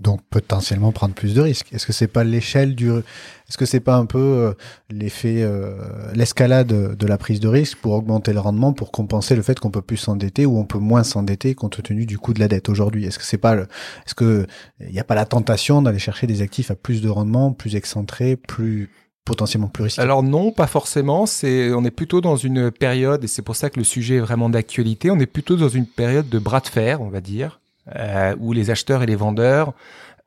Donc 0.00 0.20
potentiellement 0.30 0.92
prendre 0.92 1.14
plus 1.14 1.34
de 1.34 1.40
risques. 1.40 1.72
Est-ce 1.72 1.86
que 1.86 1.92
c'est 1.92 2.06
pas 2.06 2.22
l'échelle 2.22 2.76
du, 2.76 2.88
est-ce 2.90 3.58
que 3.58 3.66
c'est 3.66 3.80
pas 3.80 3.96
un 3.96 4.06
peu 4.06 4.18
euh, 4.18 4.52
l'effet, 4.90 5.42
euh, 5.42 5.72
l'escalade 6.14 6.68
de 6.68 7.06
la 7.06 7.18
prise 7.18 7.40
de 7.40 7.48
risque 7.48 7.78
pour 7.78 7.94
augmenter 7.94 8.32
le 8.32 8.38
rendement, 8.38 8.72
pour 8.72 8.92
compenser 8.92 9.34
le 9.34 9.42
fait 9.42 9.58
qu'on 9.58 9.70
peut 9.70 9.82
plus 9.82 9.96
s'endetter 9.96 10.46
ou 10.46 10.56
on 10.56 10.64
peut 10.64 10.78
moins 10.78 11.02
s'endetter 11.02 11.56
compte 11.56 11.82
tenu 11.82 12.06
du 12.06 12.16
coût 12.16 12.32
de 12.32 12.38
la 12.38 12.46
dette 12.46 12.68
aujourd'hui? 12.68 13.06
Est-ce 13.06 13.18
que 13.18 13.24
c'est 13.24 13.38
pas, 13.38 13.56
le, 13.56 13.62
est-ce 14.06 14.14
que 14.14 14.46
il 14.80 14.92
n'y 14.92 15.00
a 15.00 15.04
pas 15.04 15.16
la 15.16 15.24
tentation 15.24 15.82
d'aller 15.82 15.98
chercher 15.98 16.28
des 16.28 16.42
actifs 16.42 16.70
à 16.70 16.76
plus 16.76 17.02
de 17.02 17.08
rendement, 17.08 17.52
plus 17.52 17.74
excentrés, 17.74 18.36
plus 18.36 18.90
potentiellement 19.24 19.68
plus 19.68 19.82
risqués? 19.84 20.00
Alors 20.00 20.22
non, 20.22 20.52
pas 20.52 20.68
forcément. 20.68 21.26
C'est, 21.26 21.72
on 21.72 21.84
est 21.84 21.90
plutôt 21.90 22.20
dans 22.20 22.36
une 22.36 22.70
période, 22.70 23.24
et 23.24 23.26
c'est 23.26 23.42
pour 23.42 23.56
ça 23.56 23.68
que 23.68 23.78
le 23.78 23.84
sujet 23.84 24.16
est 24.16 24.20
vraiment 24.20 24.48
d'actualité. 24.48 25.10
On 25.10 25.18
est 25.18 25.26
plutôt 25.26 25.56
dans 25.56 25.68
une 25.68 25.86
période 25.86 26.28
de 26.28 26.38
bras 26.38 26.60
de 26.60 26.68
fer, 26.68 27.02
on 27.02 27.08
va 27.08 27.20
dire, 27.20 27.60
euh, 27.96 28.34
où 28.38 28.52
les 28.52 28.70
acheteurs 28.70 29.02
et 29.02 29.06
les 29.06 29.16
vendeurs 29.16 29.72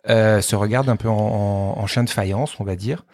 euh, 0.09 0.41
se 0.41 0.55
regardent 0.55 0.89
un 0.89 0.95
peu 0.95 1.09
en, 1.09 1.13
en, 1.13 1.79
en 1.79 1.87
chien 1.87 2.03
de 2.03 2.09
faïence, 2.09 2.59
on 2.59 2.63
va 2.63 2.75
dire. 2.75 3.05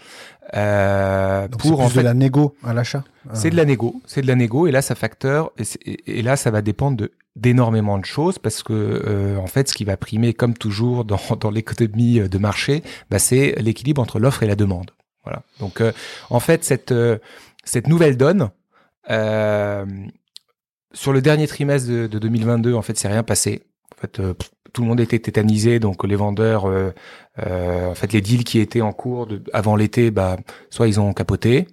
Euh, 0.55 1.47
Donc 1.47 1.61
pour 1.61 1.81
en 1.81 1.89
fait, 1.89 1.99
de 1.99 2.05
la 2.05 2.13
négo 2.13 2.55
à 2.63 2.73
l'achat. 2.73 3.03
c'est 3.33 3.49
de 3.49 3.57
la 3.57 3.65
négo, 3.65 4.01
c'est 4.05 4.21
de 4.21 4.27
la 4.27 4.35
négo, 4.35 4.67
et 4.67 4.71
là 4.71 4.81
ça 4.81 4.95
facteur, 4.95 5.51
et, 5.85 6.21
là 6.21 6.37
ça 6.37 6.51
va 6.51 6.61
dépendre 6.61 6.97
de 6.97 7.11
d'énormément 7.35 7.99
de 7.99 8.05
choses 8.05 8.39
parce 8.39 8.63
que 8.63 8.73
euh, 8.73 9.37
en 9.37 9.45
fait 9.45 9.69
ce 9.69 9.73
qui 9.75 9.85
va 9.85 9.95
primer 9.95 10.33
comme 10.33 10.55
toujours 10.55 11.05
dans, 11.05 11.19
dans 11.39 11.51
l'économie 11.51 12.21
de 12.21 12.37
marché, 12.37 12.83
bah, 13.11 13.19
c'est 13.19 13.55
l'équilibre 13.59 14.01
entre 14.01 14.19
l'offre 14.19 14.43
et 14.43 14.47
la 14.47 14.55
demande. 14.55 14.91
Voilà. 15.23 15.43
Donc 15.59 15.81
euh, 15.81 15.91
en 16.29 16.39
fait 16.39 16.63
cette 16.63 16.93
euh, 16.93 17.17
cette 17.65 17.87
nouvelle 17.87 18.15
donne 18.15 18.49
euh, 19.09 19.85
sur 20.93 21.11
le 21.11 21.21
dernier 21.21 21.47
trimestre 21.47 21.89
de, 21.89 22.07
de 22.07 22.19
2022 22.19 22.73
en 22.73 22.81
fait 22.81 22.97
c'est 22.97 23.09
rien 23.09 23.23
passé. 23.23 23.63
En 23.97 24.01
fait 24.01 24.19
euh, 24.19 24.33
tout 24.73 24.81
le 24.81 24.87
monde 24.87 24.99
était 24.99 25.19
tétanisé 25.19 25.79
donc 25.79 26.03
les 26.03 26.15
vendeurs 26.15 26.69
euh, 26.69 26.93
euh, 27.45 27.89
en 27.89 27.95
fait 27.95 28.13
les 28.13 28.21
deals 28.21 28.43
qui 28.43 28.59
étaient 28.59 28.81
en 28.81 28.93
cours 28.93 29.25
de, 29.25 29.41
avant 29.53 29.75
l'été 29.75 30.11
bah 30.11 30.37
soit 30.69 30.87
ils 30.87 30.99
ont 30.99 31.13
capoté 31.13 31.67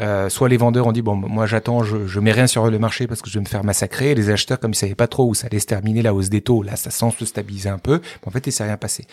euh, 0.00 0.28
soit 0.28 0.48
les 0.48 0.56
vendeurs 0.56 0.88
ont 0.88 0.92
dit 0.92 1.02
bon 1.02 1.14
moi 1.14 1.46
j'attends 1.46 1.84
je, 1.84 2.06
je 2.06 2.18
mets 2.18 2.32
rien 2.32 2.48
sur 2.48 2.68
le 2.68 2.78
marché 2.80 3.06
parce 3.06 3.22
que 3.22 3.30
je 3.30 3.34
vais 3.34 3.44
me 3.44 3.48
faire 3.48 3.62
massacrer. 3.62 4.10
Et 4.10 4.14
les 4.16 4.28
acheteurs 4.30 4.58
comme 4.58 4.72
ils 4.72 4.76
savaient 4.76 4.96
pas 4.96 5.06
trop 5.06 5.28
où 5.28 5.34
ça 5.34 5.46
allait 5.46 5.60
se 5.60 5.66
terminer 5.66 6.02
la 6.02 6.12
hausse 6.12 6.30
des 6.30 6.40
taux 6.40 6.64
là 6.64 6.74
ça 6.74 6.90
semble 6.90 7.12
se 7.12 7.24
stabiliser 7.24 7.68
un 7.68 7.78
peu 7.78 8.00
mais 8.02 8.28
en 8.28 8.30
fait 8.32 8.44
il 8.46 8.52
s'est 8.52 8.64
rien 8.64 8.76
passé. 8.76 9.06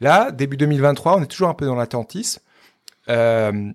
Là 0.00 0.30
début 0.30 0.58
2023 0.58 1.16
on 1.16 1.22
est 1.22 1.26
toujours 1.26 1.48
un 1.48 1.54
peu 1.54 1.64
dans 1.64 1.76
l'attentisme 1.76 2.42
euh, 3.08 3.72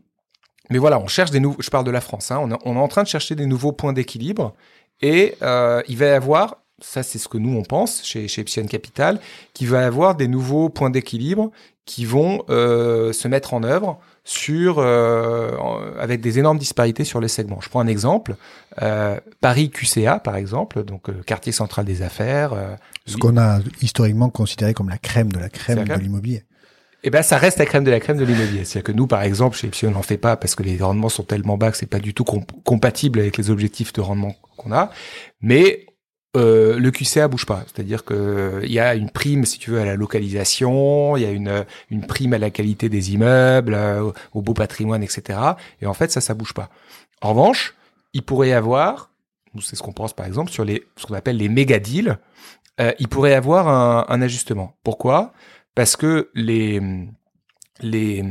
mais 0.69 0.77
voilà 0.77 0.99
on 0.99 1.07
cherche 1.07 1.31
des 1.31 1.39
nouveaux 1.39 1.59
je 1.59 1.71
parle 1.71 1.85
de 1.85 1.91
la 1.91 2.01
France 2.01 2.29
hein, 2.29 2.39
on, 2.39 2.51
est, 2.51 2.57
on 2.65 2.75
est 2.75 2.79
en 2.79 2.87
train 2.87 3.01
de 3.01 3.07
chercher 3.07 3.33
des 3.33 3.47
nouveaux 3.47 3.71
points 3.71 3.93
d'équilibre 3.93 4.53
et 5.01 5.33
euh, 5.41 5.81
il 5.87 5.97
va 5.97 6.05
y 6.05 6.09
avoir 6.09 6.57
ça 6.83 7.03
c'est 7.03 7.17
ce 7.17 7.27
que 7.27 7.37
nous 7.37 7.57
on 7.57 7.63
pense 7.63 8.03
chez 8.03 8.27
chez 8.27 8.41
Epsilon 8.41 8.67
Capital 8.67 9.19
qu'il 9.53 9.69
va 9.69 9.81
y 9.81 9.85
avoir 9.85 10.15
des 10.15 10.27
nouveaux 10.27 10.69
points 10.69 10.89
d'équilibre 10.89 11.51
qui 11.85 12.05
vont 12.05 12.43
se 12.47 13.27
mettre 13.27 13.53
en 13.53 13.63
œuvre 13.63 13.99
sur 14.23 14.79
avec 14.79 16.21
des 16.21 16.39
énormes 16.39 16.57
disparités 16.57 17.03
sur 17.03 17.19
les 17.19 17.27
segments. 17.27 17.59
Je 17.59 17.67
prends 17.67 17.81
un 17.81 17.87
exemple 17.87 18.37
Paris 19.41 19.69
QCA 19.69 20.19
par 20.19 20.37
exemple, 20.37 20.85
donc 20.85 21.09
quartier 21.25 21.51
central 21.51 21.85
des 21.85 22.01
affaires. 22.01 22.53
Ce 23.05 23.17
qu'on 23.17 23.37
a 23.37 23.59
historiquement 23.81 24.29
considéré 24.29 24.73
comme 24.73 24.87
la 24.87 24.97
crème 24.97 25.31
de 25.31 25.39
la 25.39 25.49
crème 25.49 25.83
de 25.83 25.93
l'immobilier 25.95 26.43
eh 27.03 27.09
ben, 27.09 27.21
ça 27.21 27.37
reste 27.37 27.59
la 27.59 27.65
crème 27.65 27.83
de 27.83 27.91
la 27.91 27.99
crème 27.99 28.17
de 28.17 28.23
l'immobilier. 28.23 28.63
C'est-à-dire 28.63 28.83
que 28.83 28.91
nous, 28.93 29.07
par 29.07 29.23
exemple, 29.23 29.57
chez 29.57 29.67
Epsilon, 29.67 29.91
on 29.91 29.95
n'en 29.95 30.03
fait 30.03 30.17
pas 30.17 30.37
parce 30.37 30.55
que 30.55 30.63
les 30.63 30.77
rendements 30.77 31.09
sont 31.09 31.23
tellement 31.23 31.57
bas 31.57 31.69
que 31.69 31.77
c'est 31.77 31.85
pas 31.85 31.99
du 31.99 32.13
tout 32.13 32.23
compatible 32.23 33.19
avec 33.19 33.37
les 33.37 33.49
objectifs 33.49 33.91
de 33.91 33.99
rendement 33.99 34.35
qu'on 34.55 34.71
a. 34.71 34.89
Mais 35.41 35.85
euh, 36.35 36.79
le 36.79 36.91
QCA 36.91 37.27
bouge 37.27 37.45
pas. 37.45 37.63
C'est-à-dire 37.67 38.03
que 38.03 38.61
il 38.63 38.71
y 38.71 38.79
a 38.79 38.95
une 38.95 39.09
prime, 39.09 39.45
si 39.45 39.59
tu 39.59 39.71
veux, 39.71 39.79
à 39.79 39.85
la 39.85 39.95
localisation, 39.95 41.15
il 41.15 41.23
y 41.23 41.25
a 41.25 41.31
une, 41.31 41.65
une 41.91 42.05
prime 42.05 42.33
à 42.33 42.39
la 42.39 42.49
qualité 42.49 42.89
des 42.89 43.13
immeubles, 43.13 43.73
euh, 43.75 44.11
au 44.33 44.41
beau 44.41 44.53
patrimoine, 44.53 45.03
etc. 45.03 45.39
Et 45.81 45.85
en 45.85 45.93
fait, 45.93 46.11
ça, 46.11 46.21
ça 46.21 46.33
bouge 46.33 46.53
pas. 46.53 46.69
En 47.21 47.29
revanche, 47.29 47.75
il 48.13 48.23
pourrait 48.23 48.49
y 48.49 48.53
avoir, 48.53 49.11
c'est 49.61 49.75
ce 49.75 49.83
qu'on 49.83 49.93
pense 49.93 50.13
par 50.13 50.25
exemple 50.25 50.51
sur 50.51 50.65
les, 50.65 50.83
ce 50.97 51.05
qu'on 51.05 51.13
appelle 51.13 51.37
les 51.37 51.49
méga 51.49 51.79
deals, 51.79 52.17
euh, 52.79 52.91
il 52.99 53.07
pourrait 53.07 53.31
y 53.31 53.35
avoir 53.35 53.67
un, 53.67 54.05
un 54.09 54.21
ajustement. 54.21 54.75
Pourquoi? 54.83 55.33
Parce 55.75 55.95
que 55.95 56.29
les 56.33 56.81
les 57.79 58.23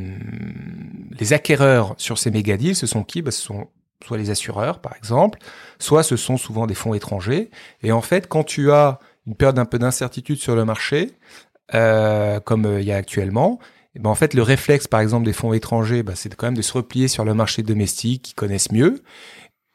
les 1.19 1.33
acquéreurs 1.33 1.95
sur 1.99 2.19
ces 2.19 2.31
méga 2.31 2.57
deals, 2.57 2.77
ce 2.77 2.87
sont 2.87 3.05
qui? 3.05 3.23
Bah, 3.23 3.31
Ce 3.31 3.43
sont 3.43 3.69
soit 4.05 4.19
les 4.19 4.31
assureurs, 4.31 4.81
par 4.81 4.97
exemple, 4.97 5.39
soit 5.79 6.03
ce 6.03 6.17
sont 6.17 6.37
souvent 6.37 6.67
des 6.67 6.75
fonds 6.75 6.95
étrangers. 6.95 7.51
Et 7.83 7.93
en 7.93 8.03
fait, 8.03 8.29
quand 8.29 8.45
tu 8.45 8.73
as 8.73 8.99
une 9.27 9.35
période 9.35 9.59
un 9.59 9.65
peu 9.65 9.79
d'incertitude 9.79 10.39
sur 10.39 10.57
le 10.57 10.65
marché, 10.65 11.13
euh, 11.75 12.41
comme 12.41 12.67
euh, 12.67 12.81
il 12.81 12.87
y 12.87 12.93
a 12.93 12.97
actuellement, 12.97 13.59
eh 13.95 13.99
ben 13.99 14.11
en 14.11 14.15
fait, 14.15 14.35
le 14.35 14.43
réflexe, 14.43 14.87
par 14.87 15.01
exemple, 15.01 15.27
des 15.27 15.33
fonds 15.33 15.53
étrangers, 15.53 16.03
bah, 16.03 16.15
c'est 16.17 16.35
quand 16.35 16.47
même 16.47 16.57
de 16.57 16.63
se 16.63 16.73
replier 16.73 17.09
sur 17.09 17.25
le 17.25 17.35
marché 17.35 17.63
domestique, 17.63 18.23
qui 18.23 18.35
connaissent 18.35 18.73
mieux. 18.73 19.03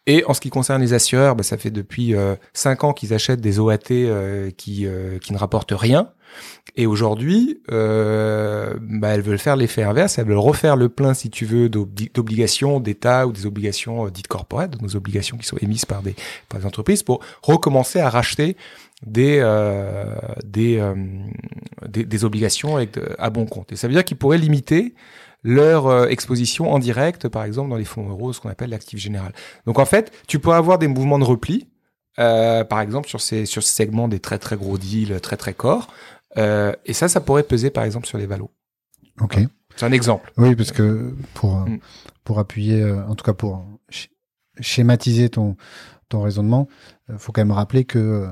Et 0.07 0.23
en 0.25 0.33
ce 0.33 0.41
qui 0.41 0.49
concerne 0.49 0.81
les 0.81 0.93
assureurs, 0.93 1.35
bah, 1.35 1.43
ça 1.43 1.57
fait 1.57 1.69
depuis 1.69 2.15
euh, 2.15 2.35
cinq 2.53 2.83
ans 2.83 2.93
qu'ils 2.93 3.13
achètent 3.13 3.41
des 3.41 3.59
OAT 3.59 3.77
euh, 3.91 4.49
qui, 4.57 4.87
qui 5.21 5.33
ne 5.33 5.37
rapportent 5.37 5.73
rien. 5.75 6.09
Et 6.75 6.85
aujourd'hui, 6.85 7.61
euh, 7.71 8.75
bah, 8.81 9.09
elles 9.09 9.21
veulent 9.21 9.39
faire 9.39 9.55
l'effet 9.55 9.83
inverse, 9.83 10.19
elles 10.19 10.27
veulent 10.27 10.37
refaire 10.37 10.75
le 10.75 10.89
plein, 10.89 11.13
si 11.13 11.29
tu 11.29 11.45
veux, 11.45 11.69
d'obligations 11.69 12.79
d'État 12.79 13.25
ou 13.25 13.31
des 13.31 13.45
obligations 13.45 14.05
euh, 14.05 14.11
dites 14.11 14.27
corporate, 14.27 14.79
nos 14.81 14.95
obligations 14.95 15.37
qui 15.37 15.47
sont 15.47 15.57
émises 15.57 15.85
par 15.85 16.03
des, 16.03 16.15
par 16.49 16.59
des 16.59 16.65
entreprises, 16.65 17.03
pour 17.03 17.21
recommencer 17.41 17.99
à 17.99 18.09
racheter 18.09 18.57
des 19.05 19.39
euh, 19.41 20.15
des, 20.43 20.77
euh, 20.77 20.95
des, 21.87 22.03
des 22.05 22.25
obligations 22.25 22.77
à 23.17 23.29
bon 23.29 23.45
compte. 23.45 23.71
Et 23.71 23.75
ça 23.75 23.87
veut 23.87 23.93
dire 23.93 24.03
qu'ils 24.03 24.17
pourraient 24.17 24.37
limiter 24.37 24.93
leur 25.43 25.87
euh, 25.87 26.07
exposition 26.07 26.71
en 26.71 26.79
direct, 26.79 27.27
par 27.27 27.43
exemple, 27.43 27.69
dans 27.69 27.75
les 27.77 27.85
fonds 27.85 28.09
euros, 28.09 28.33
ce 28.33 28.41
qu'on 28.41 28.49
appelle 28.49 28.69
l'actif 28.69 28.99
général. 28.99 29.33
Donc 29.65 29.79
en 29.79 29.85
fait, 29.85 30.11
tu 30.27 30.39
peux 30.39 30.51
avoir 30.51 30.77
des 30.79 30.87
mouvements 30.87 31.19
de 31.19 31.23
repli, 31.23 31.67
euh, 32.19 32.63
par 32.63 32.81
exemple 32.81 33.07
sur 33.07 33.21
ces 33.21 33.45
sur 33.45 33.63
ces 33.63 33.73
segments 33.73 34.07
des 34.07 34.19
très 34.19 34.39
très 34.39 34.57
gros 34.57 34.77
deals, 34.77 35.19
très 35.21 35.37
très 35.37 35.53
corps, 35.53 35.87
euh, 36.37 36.73
et 36.85 36.93
ça, 36.93 37.07
ça 37.07 37.21
pourrait 37.21 37.43
peser 37.43 37.69
par 37.69 37.83
exemple 37.83 38.07
sur 38.07 38.17
les 38.17 38.25
valos. 38.25 38.51
Ok. 39.21 39.39
C'est 39.75 39.85
un 39.85 39.91
exemple. 39.91 40.31
Oui, 40.37 40.55
parce 40.55 40.71
que 40.71 41.13
pour 41.33 41.55
mm. 41.55 41.79
pour 42.23 42.39
appuyer, 42.39 42.83
en 42.83 43.15
tout 43.15 43.23
cas 43.23 43.33
pour 43.33 43.65
schématiser 44.59 45.29
ton 45.29 45.55
ton 46.09 46.21
raisonnement, 46.21 46.67
il 47.09 47.17
faut 47.17 47.31
quand 47.31 47.41
même 47.41 47.51
rappeler 47.51 47.85
que 47.85 48.27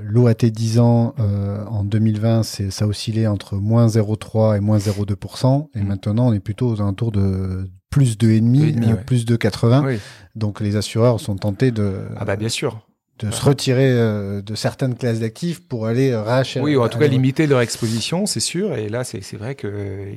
L'OAT 0.00 0.34
10 0.34 0.78
ans 0.78 1.14
en 1.18 1.84
2020, 1.84 2.42
c'est 2.42 2.70
ça 2.70 2.86
oscillait 2.86 3.26
entre 3.26 3.56
moins 3.56 3.86
0,3 3.86 4.56
et 4.56 4.60
moins 4.60 4.78
0,2%. 4.78 5.68
Et 5.74 5.80
mm. 5.80 5.86
maintenant, 5.86 6.28
on 6.28 6.32
est 6.32 6.40
plutôt 6.40 6.68
aux 6.68 6.80
alentours 6.80 7.12
de 7.12 7.68
plus 7.90 8.16
2,5, 8.16 9.04
plus 9.04 9.24
de 9.24 9.36
80. 9.36 9.98
Donc 10.34 10.60
les 10.60 10.76
assureurs 10.76 11.20
sont 11.20 11.36
tentés 11.36 11.70
de... 11.70 12.06
Ah 12.16 12.24
bah 12.24 12.36
bien 12.36 12.48
sûr 12.48 12.80
de 13.20 13.30
se 13.30 13.44
retirer 13.44 13.90
euh, 13.90 14.42
de 14.42 14.54
certaines 14.54 14.96
classes 14.96 15.20
d'actifs 15.20 15.66
pour 15.66 15.86
aller 15.86 16.14
racheter. 16.14 16.60
Oui, 16.60 16.74
ou 16.74 16.82
en 16.82 16.88
tout 16.88 16.98
cas 16.98 17.06
limiter 17.06 17.46
leur 17.46 17.60
exposition, 17.60 18.26
c'est 18.26 18.40
sûr. 18.40 18.74
Et 18.74 18.88
là, 18.88 19.04
c'est 19.04 19.36
vrai 19.36 19.54
que 19.54 20.14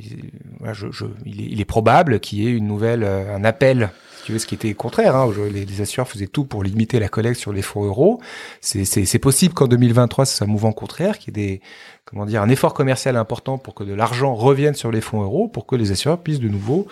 je, 0.74 0.88
je, 0.92 1.06
il, 1.26 1.42
est, 1.42 1.46
il, 1.46 1.62
est, 1.62 1.66
probable 1.66 2.20
qu'il 2.20 2.40
y 2.40 2.48
ait 2.48 2.52
une 2.52 2.68
nouvelle, 2.68 3.04
euh, 3.04 3.36
un 3.36 3.44
appel. 3.44 3.92
Si 4.28 4.32
tu 4.32 4.34
veux, 4.34 4.40
ce 4.40 4.46
qui 4.46 4.56
était 4.56 4.74
contraire. 4.74 5.16
Hein, 5.16 5.32
les, 5.54 5.64
les, 5.64 5.82
assureurs 5.82 6.10
faisaient 6.10 6.28
tout 6.28 6.44
pour 6.44 6.62
limiter 6.62 7.00
la 7.00 7.08
collecte 7.08 7.40
sur 7.40 7.54
les 7.54 7.62
fonds 7.62 7.86
euros. 7.86 8.20
C'est 8.60 9.20
possible 9.20 9.54
qu'en 9.54 9.68
2023, 9.68 10.26
c'est 10.26 10.44
un 10.44 10.48
mouvement 10.48 10.74
contraire, 10.74 11.18
qu'il 11.18 11.38
y 11.38 11.40
ait 11.40 11.48
des, 11.48 11.62
comment 12.04 12.26
dire, 12.26 12.42
un 12.42 12.50
effort 12.50 12.74
commercial 12.74 13.16
important 13.16 13.58
pour 13.58 13.74
que 13.74 13.86
de 13.86 13.94
l'argent 13.94 14.36
revienne 14.36 14.74
sur 14.74 14.92
les 14.92 15.00
fonds 15.00 15.22
euros, 15.22 15.48
pour 15.48 15.66
que 15.66 15.78
les 15.78 15.94
assureurs 15.94 16.20
puissent 16.20 16.42
de 16.42 16.50
nouveau 16.50 16.88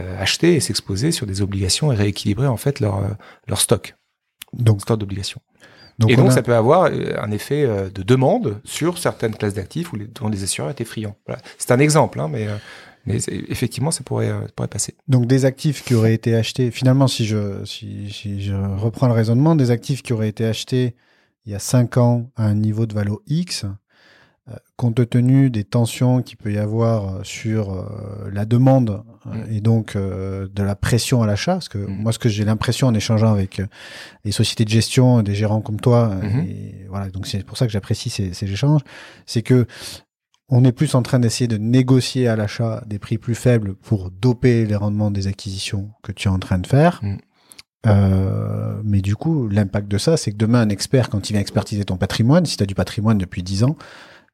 euh, 0.00 0.20
acheter 0.20 0.56
et 0.56 0.60
s'exposer 0.60 1.12
sur 1.12 1.28
des 1.28 1.42
obligations 1.42 1.92
et 1.92 1.94
rééquilibrer 1.94 2.48
en 2.48 2.56
fait 2.56 2.80
leur 2.80 3.00
leur 3.46 3.60
stock. 3.60 3.94
Donc 4.52 4.80
stock 4.80 4.98
d'obligations 4.98 5.40
et 6.08 6.16
donc, 6.16 6.32
ça 6.32 6.42
peut 6.42 6.54
avoir 6.54 6.84
euh, 6.84 7.14
un 7.20 7.30
effet 7.30 7.64
euh, 7.64 7.90
de 7.90 8.02
demande 8.02 8.60
sur 8.64 8.98
certaines 8.98 9.34
classes 9.34 9.54
d'actifs 9.54 9.92
où 9.92 9.96
les, 9.96 10.06
dont 10.06 10.28
les 10.28 10.42
assureurs 10.42 10.70
étaient 10.70 10.84
friands. 10.84 11.16
Voilà. 11.26 11.42
C'est 11.58 11.70
un 11.72 11.78
exemple, 11.78 12.20
hein, 12.20 12.28
mais, 12.30 12.48
euh, 12.48 12.56
mais 13.12 13.18
effectivement, 13.48 13.90
ça 13.90 14.02
pourrait, 14.04 14.28
ça 14.28 14.46
pourrait 14.54 14.68
passer. 14.68 14.94
Donc, 15.08 15.26
des 15.26 15.44
actifs 15.44 15.84
qui 15.84 15.94
auraient 15.94 16.14
été 16.14 16.34
achetés, 16.34 16.70
finalement, 16.70 17.08
si 17.08 17.26
je, 17.26 17.64
si, 17.64 18.10
si 18.10 18.42
je 18.42 18.54
reprends 18.54 19.06
le 19.06 19.14
raisonnement, 19.14 19.54
des 19.54 19.70
actifs 19.70 20.02
qui 20.02 20.12
auraient 20.12 20.28
été 20.28 20.44
achetés 20.44 20.94
il 21.46 21.52
y 21.52 21.54
a 21.54 21.58
5 21.58 21.96
ans 21.96 22.30
à 22.36 22.44
un 22.44 22.54
niveau 22.54 22.86
de 22.86 22.94
valeur 22.94 23.18
X, 23.26 23.64
euh, 24.48 24.54
compte 24.76 25.08
tenu 25.08 25.50
des 25.50 25.64
tensions 25.64 26.22
qu'il 26.22 26.36
peut 26.36 26.52
y 26.52 26.58
avoir 26.58 27.16
euh, 27.16 27.20
sur 27.24 27.72
euh, 27.72 28.30
la 28.32 28.44
demande 28.44 29.02
mm. 29.24 29.42
et 29.50 29.60
donc 29.60 29.96
de 29.96 30.62
la 30.62 30.74
pression 30.74 31.22
à 31.22 31.26
l'achat, 31.26 31.54
parce 31.54 31.68
que 31.68 31.78
mm. 31.78 32.02
moi 32.02 32.12
ce 32.12 32.18
que 32.18 32.28
j'ai 32.28 32.44
l'impression 32.44 32.86
en 32.86 32.94
échangeant 32.94 33.32
avec 33.32 33.60
les 34.24 34.32
sociétés 34.32 34.64
de 34.64 34.70
gestion, 34.70 35.22
des 35.22 35.34
gérants 35.34 35.60
comme 35.60 35.80
toi, 35.80 36.14
mm-hmm. 36.14 36.46
et 36.46 36.86
voilà, 36.88 37.10
donc 37.10 37.26
c'est 37.26 37.44
pour 37.44 37.56
ça 37.56 37.66
que 37.66 37.72
j'apprécie 37.72 38.10
ces, 38.10 38.32
ces 38.32 38.50
échanges, 38.50 38.82
c'est 39.26 39.42
que 39.42 39.66
on 40.50 40.64
est 40.64 40.72
plus 40.72 40.94
en 40.94 41.02
train 41.02 41.18
d'essayer 41.18 41.48
de 41.48 41.56
négocier 41.56 42.28
à 42.28 42.36
l'achat 42.36 42.82
des 42.86 42.98
prix 42.98 43.18
plus 43.18 43.34
faibles 43.34 43.74
pour 43.74 44.10
doper 44.10 44.66
les 44.66 44.76
rendements 44.76 45.10
des 45.10 45.28
acquisitions 45.28 45.90
que 46.02 46.12
tu 46.12 46.28
es 46.28 46.30
en 46.30 46.38
train 46.38 46.58
de 46.58 46.66
faire. 46.66 47.00
Mm. 47.02 47.16
Euh, 47.86 48.80
mais 48.84 49.00
du 49.00 49.16
coup, 49.16 49.48
l'impact 49.48 49.88
de 49.88 49.96
ça, 49.96 50.16
c'est 50.16 50.32
que 50.32 50.36
demain, 50.36 50.60
un 50.60 50.68
expert, 50.68 51.08
quand 51.08 51.30
il 51.30 51.34
vient 51.34 51.40
expertiser 51.40 51.84
ton 51.84 51.96
patrimoine, 51.96 52.44
si 52.44 52.56
tu 52.56 52.62
as 52.62 52.66
du 52.66 52.74
patrimoine 52.74 53.16
depuis 53.16 53.42
10 53.42 53.64
ans, 53.64 53.76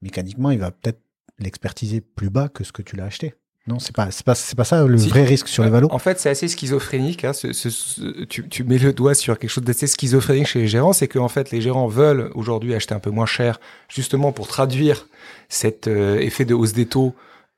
mécaniquement, 0.03 0.51
il 0.51 0.59
va 0.59 0.71
peut-être 0.71 1.01
l'expertiser 1.39 2.01
plus 2.01 2.31
bas 2.31 2.49
que 2.49 2.65
ce 2.65 2.73
que 2.73 2.83
tu 2.83 2.97
l'as 2.97 3.05
acheté. 3.05 3.35
Non, 3.69 3.81
c'est 3.81 3.95
pas, 3.95 4.13
c'est 4.13 4.25
pas, 4.25 4.37
c'est 4.37 4.55
pas 4.55 4.65
ça 4.65 4.85
le 4.85 4.97
vrai 4.97 5.25
risque 5.25 5.49
sur 5.49 5.65
les 5.65 5.71
valos. 5.71 5.89
En 5.91 5.99
fait, 5.99 6.21
c'est 6.21 6.31
assez 6.31 6.47
schizophrénique. 6.47 7.25
Hein, 7.25 7.33
ce, 7.33 7.53
ce, 7.53 8.25
tu, 8.25 8.49
tu, 8.49 8.63
mets 8.63 8.79
le 8.79 8.93
doigt 8.93 9.15
sur 9.15 9.39
quelque 9.39 9.51
chose 9.51 9.65
d'assez 9.65 9.89
schizophrénique 9.89 10.47
chez 10.47 10.61
les 10.61 10.69
gérants, 10.69 10.93
c'est 10.93 11.09
qu'en 11.09 11.29
fait, 11.29 11.51
les 11.51 11.61
gérants 11.61 11.89
veulent 11.89 12.31
aujourd'hui 12.35 12.75
acheter 12.75 12.95
un 12.95 13.01
peu 13.01 13.11
moins 13.11 13.27
cher, 13.27 13.59
justement 13.89 14.31
pour 14.31 14.47
traduire 14.47 15.09
cet 15.49 15.89
euh, 15.89 16.19
effet 16.19 16.45
de 16.45 16.55
hausse 16.55 16.75
des 16.75 16.87
taux 16.87 17.15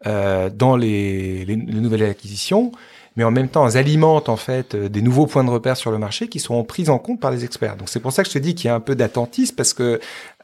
euh, 0.07 0.49
dans 0.49 0.77
les, 0.77 1.45
les, 1.45 1.57
les, 1.57 1.81
nouvelles 1.81 2.05
acquisitions. 2.05 2.73
Mais 3.17 3.25
en 3.25 3.31
même 3.31 3.49
temps, 3.49 3.69
elles 3.69 3.77
alimentent 3.77 4.31
en 4.31 4.37
fait 4.37 4.75
euh, 4.75 4.89
des 4.89 5.03
nouveaux 5.03 5.27
points 5.27 5.45
de 5.45 5.51
repère 5.51 5.77
sur 5.77 5.91
le 5.91 5.99
marché 5.99 6.29
qui 6.29 6.39
seront 6.39 6.65
pris 6.65 6.89
en 6.89 6.99
compte 6.99 7.21
par 7.21 7.31
les 7.31 7.45
experts. 7.45 7.77
Donc 7.77 7.91
c'est 7.91 8.01
pour 8.01 8.13
ça 8.13 8.23
que 8.23 8.29
je 8.29 8.35
te 8.35 8.39
dis 8.39 8.55
qu'il 8.55 8.69
y 8.69 8.71
a 8.71 8.75
un 8.75 8.81
peu 8.81 8.95
d'attentisme 8.95 9.57
parce 9.57 9.75
que 9.75 10.01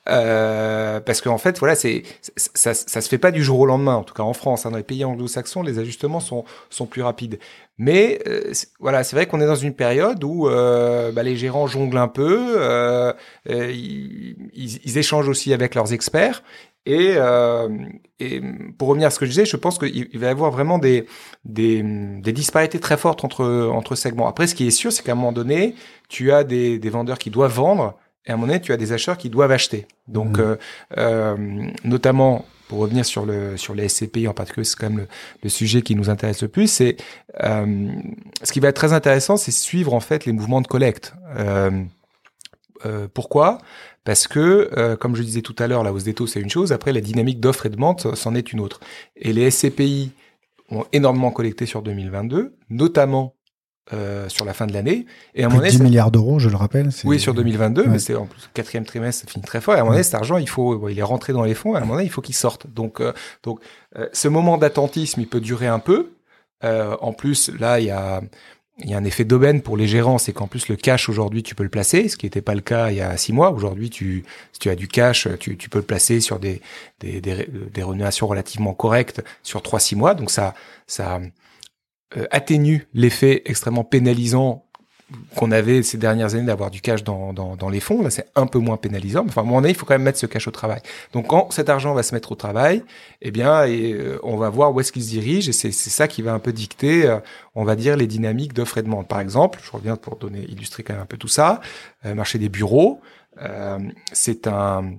euh, 0.09 1.01
parce 1.01 1.21
qu'en 1.21 1.39
fait, 1.39 1.59
voilà, 1.59 1.75
c'est 1.75 2.03
ça, 2.37 2.75
ça 2.75 3.01
se 3.01 3.09
fait 3.09 3.19
pas 3.19 3.31
du 3.31 3.43
jour 3.43 3.59
au 3.61 3.67
lendemain. 3.67 3.97
En 3.97 4.05
tout 4.05 4.15
cas, 4.15 4.23
en 4.23 4.35
France, 4.35 4.67
hein, 4.67 4.71
dans 4.71 4.77
les 4.77 4.83
pays 4.83 5.05
anglo-saxons, 5.05 5.63
les 5.63 5.79
ajustements 5.79 6.21
sont 6.21 6.45
sont 6.71 6.87
plus 6.87 7.03
rapides. 7.03 7.39
Mais 7.79 8.21
euh, 8.29 8.53
voilà, 8.79 9.03
c'est 9.03 9.17
vrai 9.17 9.27
qu'on 9.27 9.41
est 9.41 9.47
dans 9.47 9.55
une 9.57 9.75
période 9.75 10.23
où 10.23 10.49
euh, 10.49 11.11
bah, 11.11 11.23
les 11.23 11.37
gérants 11.37 11.67
jonglent 11.67 11.99
un 11.99 12.09
peu, 12.09 12.55
euh, 12.57 13.13
euh 13.51 13.73
ils, 13.73 14.37
ils, 14.55 14.99
échangent 14.99 15.29
aussi 15.29 15.53
avec 15.53 15.75
leurs 15.75 15.93
experts. 15.93 16.43
Et, 16.87 17.17
et, 18.21 18.43
pour 18.77 18.89
revenir 18.89 19.07
à 19.07 19.11
ce 19.11 19.19
que 19.19 19.25
je 19.25 19.31
disais, 19.31 19.47
je 19.47 19.57
pense 19.57 19.79
qu'il 19.79 20.19
va 20.19 20.27
y 20.27 20.31
avoir 20.31 20.51
vraiment 20.51 20.77
des, 20.79 21.07
des, 21.47 21.83
des, 21.83 22.33
disparités 22.35 22.79
très 22.79 22.99
fortes 22.99 23.25
entre, 23.25 23.71
entre 23.73 23.95
segments. 23.95 24.29
Après, 24.29 24.47
ce 24.47 24.55
qui 24.55 24.67
est 24.67 24.71
sûr, 24.71 24.93
c'est 24.93 25.03
qu'à 25.03 25.13
un 25.13 25.15
moment 25.15 25.33
donné, 25.33 25.77
tu 26.11 26.31
as 26.31 26.45
des, 26.45 26.79
des 26.79 26.91
vendeurs 26.91 27.19
qui 27.19 27.31
doivent 27.31 27.55
vendre 27.55 27.97
et 28.27 28.31
à 28.31 28.35
un 28.35 28.37
moment 28.37 28.47
donné, 28.47 28.61
tu 28.61 28.73
as 28.73 28.77
des 28.77 28.93
acheteurs 28.93 29.19
qui 29.19 29.29
doivent 29.29 29.53
acheter. 29.53 29.87
Donc, 30.09 30.39
mmh. 30.39 30.41
euh, 30.41 30.57
euh, 30.97 31.67
notamment, 31.85 32.47
pour 32.69 32.79
revenir 32.79 33.05
sur 33.05 33.27
le 33.27 33.57
sur 33.57 33.75
les 33.75 33.89
SCPI 33.89 34.29
en 34.29 34.35
particulier, 34.35 34.65
c'est 34.65 34.77
quand 34.77 34.89
même 34.89 34.99
le, 34.99 35.09
le, 35.43 35.49
sujet 35.49 35.83
qui 35.83 35.95
nous 35.95 36.09
intéresse 36.09 36.43
le 36.43 36.49
plus. 36.49 36.67
C'est 36.67 36.97
euh, 37.43 37.89
ce 38.43 38.53
qui 38.53 38.61
va 38.61 38.69
être 38.69 38.77
très 38.77 38.93
intéressant, 38.93 39.37
c'est 39.37 39.53
suivre 39.53 39.93
en 39.93 40.01
fait 40.01 40.25
les 40.25 40.33
mouvements 40.33 40.61
de 40.61 40.67
collecte. 40.67 41.15
Euh, 41.37 41.83
euh 42.87 43.09
pourquoi? 43.13 43.59
Parce 44.05 44.29
que, 44.29 44.71
euh, 44.77 44.97
comme 44.97 45.17
je 45.17 45.23
disais 45.23 45.43
tout 45.43 45.57
à 45.59 45.67
l'heure, 45.67 45.83
la 45.83 45.93
hausse 45.93 46.05
des 46.05 46.15
taux 46.15 46.27
c'est 46.27 46.41
une 46.41 46.51
chose. 46.51 46.73
Après, 46.73 46.93
la 46.93 47.01
dynamique 47.01 47.41
d'offre 47.41 47.67
et 47.67 47.71
de 47.71 47.75
demande, 47.75 48.01
c'en 48.15 48.35
est 48.35 48.53
une 48.53 48.61
autre. 48.61 48.81
Et 49.17 49.33
les 49.33 49.51
SCPI 49.51 50.13
ont 50.71 50.85
énormément 50.93 51.31
collecté 51.31 51.67
sur 51.67 51.83
2022, 51.83 52.55
notamment 52.71 53.35
euh, 53.93 54.29
sur 54.29 54.45
la 54.45 54.55
fin 54.55 54.67
de 54.67 54.73
l'année. 54.73 55.05
Et 55.35 55.45
à 55.45 55.49
mon 55.49 55.61
10 55.61 55.83
milliards 55.83 56.11
d'euros, 56.11 56.39
je 56.39 56.49
le 56.49 56.57
rappelle. 56.57 56.89
Oui, 57.05 57.21
sur 57.21 57.35
2022, 57.35 57.85
mais 57.87 57.99
c'est 57.99 58.15
en 58.15 58.27
plus 58.27 58.49
quatrième 58.55 58.87
trimestre, 58.87 59.27
ça 59.27 59.31
finit 59.31 59.45
très 59.45 59.61
fort. 59.61 59.75
Et 59.75 59.77
à 59.77 59.81
un 59.81 59.85
moment 59.85 59.93
donné, 59.93 60.03
cet 60.03 60.15
argent, 60.15 60.39
il 60.39 60.49
faut, 60.49 60.89
il 60.89 60.99
est 60.99 61.03
rentré 61.03 61.33
dans 61.33 61.45
les 61.45 61.55
fonds. 61.55 61.75
Et 61.75 61.77
à 61.77 61.79
un 61.79 61.81
moment 61.83 61.95
donné, 61.95 62.07
il 62.07 62.11
faut 62.11 62.23
qu'il 62.23 62.35
sorte. 62.35 62.67
Donc, 62.67 63.01
euh, 63.01 63.13
donc, 63.43 63.61
euh, 63.99 64.09
ce 64.13 64.29
moment 64.29 64.57
d'attentisme, 64.57 65.21
il 65.21 65.29
peut 65.29 65.41
durer 65.41 65.67
un 65.67 65.81
peu. 65.81 66.13
en 66.63 67.13
plus, 67.13 67.51
là, 67.59 67.79
il 67.79 67.87
y 67.87 67.91
a, 67.91 68.23
il 68.79 68.91
y 68.91 68.95
a 68.95 68.97
un 68.97 69.05
effet 69.05 69.25
d'aubaine 69.25 69.63
pour 69.63 69.77
les 69.77 69.87
gérants, 69.87 70.19
c'est 70.19 70.33
qu'en 70.33 70.49
plus 70.49 70.69
le 70.69 70.77
cash 70.77 71.09
aujourd'hui 71.09 71.43
tu 71.45 71.55
peux 71.55 71.63
le 71.63 71.69
placer, 71.69 72.09
ce 72.09 72.17
qui 72.17 72.27
n'était 72.27 72.43
pas 72.43 72.55
le 72.55 72.61
cas 72.61 72.91
il 72.91 72.97
y 72.97 73.01
a 73.01 73.17
six 73.17 73.33
mois. 73.33 73.53
Aujourd'hui, 73.53 73.89
tu, 73.89 74.25
si 74.53 74.59
tu 74.59 74.69
as 74.69 74.75
du 74.75 74.89
cash, 74.89 75.29
tu, 75.39 75.57
tu 75.57 75.69
peux 75.69 75.79
le 75.79 75.85
placer 75.85 76.21
sur 76.21 76.41
des 76.41 76.61
des, 77.01 77.21
des, 77.21 77.47
des 77.73 77.83
relativement 77.83 78.75
correctes 78.75 79.23
sur 79.43 79.63
trois 79.63 79.79
six 79.79 79.95
mois. 79.95 80.15
Donc 80.15 80.31
ça 80.31 80.55
ça 80.87 81.21
atténue 82.31 82.87
l'effet 82.95 83.43
extrêmement 83.47 83.85
pénalisant 83.85 84.65
qu'on 85.37 85.53
avait 85.53 85.83
ces 85.83 85.99
dernières 85.99 86.35
années 86.35 86.47
d'avoir 86.47 86.71
du 86.71 86.81
cash 86.81 87.05
dans, 87.05 87.33
dans, 87.33 87.57
dans 87.57 87.69
les 87.69 87.81
fonds. 87.81 88.03
Là, 88.03 88.11
c'est 88.11 88.27
un 88.35 88.47
peu 88.47 88.59
moins 88.59 88.77
pénalisant. 88.79 89.23
Mais 89.23 89.31
enfin, 89.31 89.43
à 89.43 89.45
un 89.45 89.47
moment 89.47 89.61
donné, 89.61 89.71
il 89.71 89.77
faut 89.77 89.85
quand 89.85 89.95
même 89.95 90.03
mettre 90.03 90.19
ce 90.19 90.27
cash 90.27 90.49
au 90.49 90.51
travail. 90.51 90.81
Donc, 91.13 91.27
quand 91.29 91.53
cet 91.53 91.69
argent 91.69 91.95
va 91.95 92.03
se 92.03 92.15
mettre 92.15 92.33
au 92.33 92.35
travail, 92.35 92.83
eh 93.21 93.31
bien, 93.31 93.67
euh, 93.69 94.19
on 94.23 94.37
va 94.37 94.49
voir 94.49 94.75
où 94.75 94.81
est-ce 94.81 94.93
qu'il 94.93 95.03
se 95.03 95.11
dirige. 95.11 95.49
Et 95.49 95.53
c'est 95.53 95.73
ça 95.73 96.09
qui 96.09 96.23
va 96.23 96.33
un 96.33 96.39
peu 96.39 96.53
dicter, 96.53 97.07
euh, 97.07 97.19
on 97.55 97.65
va 97.65 97.77
dire, 97.77 97.97
les 97.97 98.07
dynamiques 98.07 98.55
d'offre 98.55 98.79
et 98.79 98.83
de 98.83 98.87
demande. 98.87 99.07
Par 99.07 99.21
exemple, 99.21 99.61
je 99.63 99.71
reviens 99.71 99.97
pour 99.97 100.17
donner, 100.17 100.41
illustrer 100.49 100.83
quand 100.83 100.95
même 100.95 101.03
un 101.03 101.07
peu 101.07 101.19
tout 101.19 101.29
ça. 101.29 101.61
marché 102.05 102.39
des 102.39 102.49
bureaux, 102.49 103.01
c'est 104.13 104.47
un, 104.47 104.95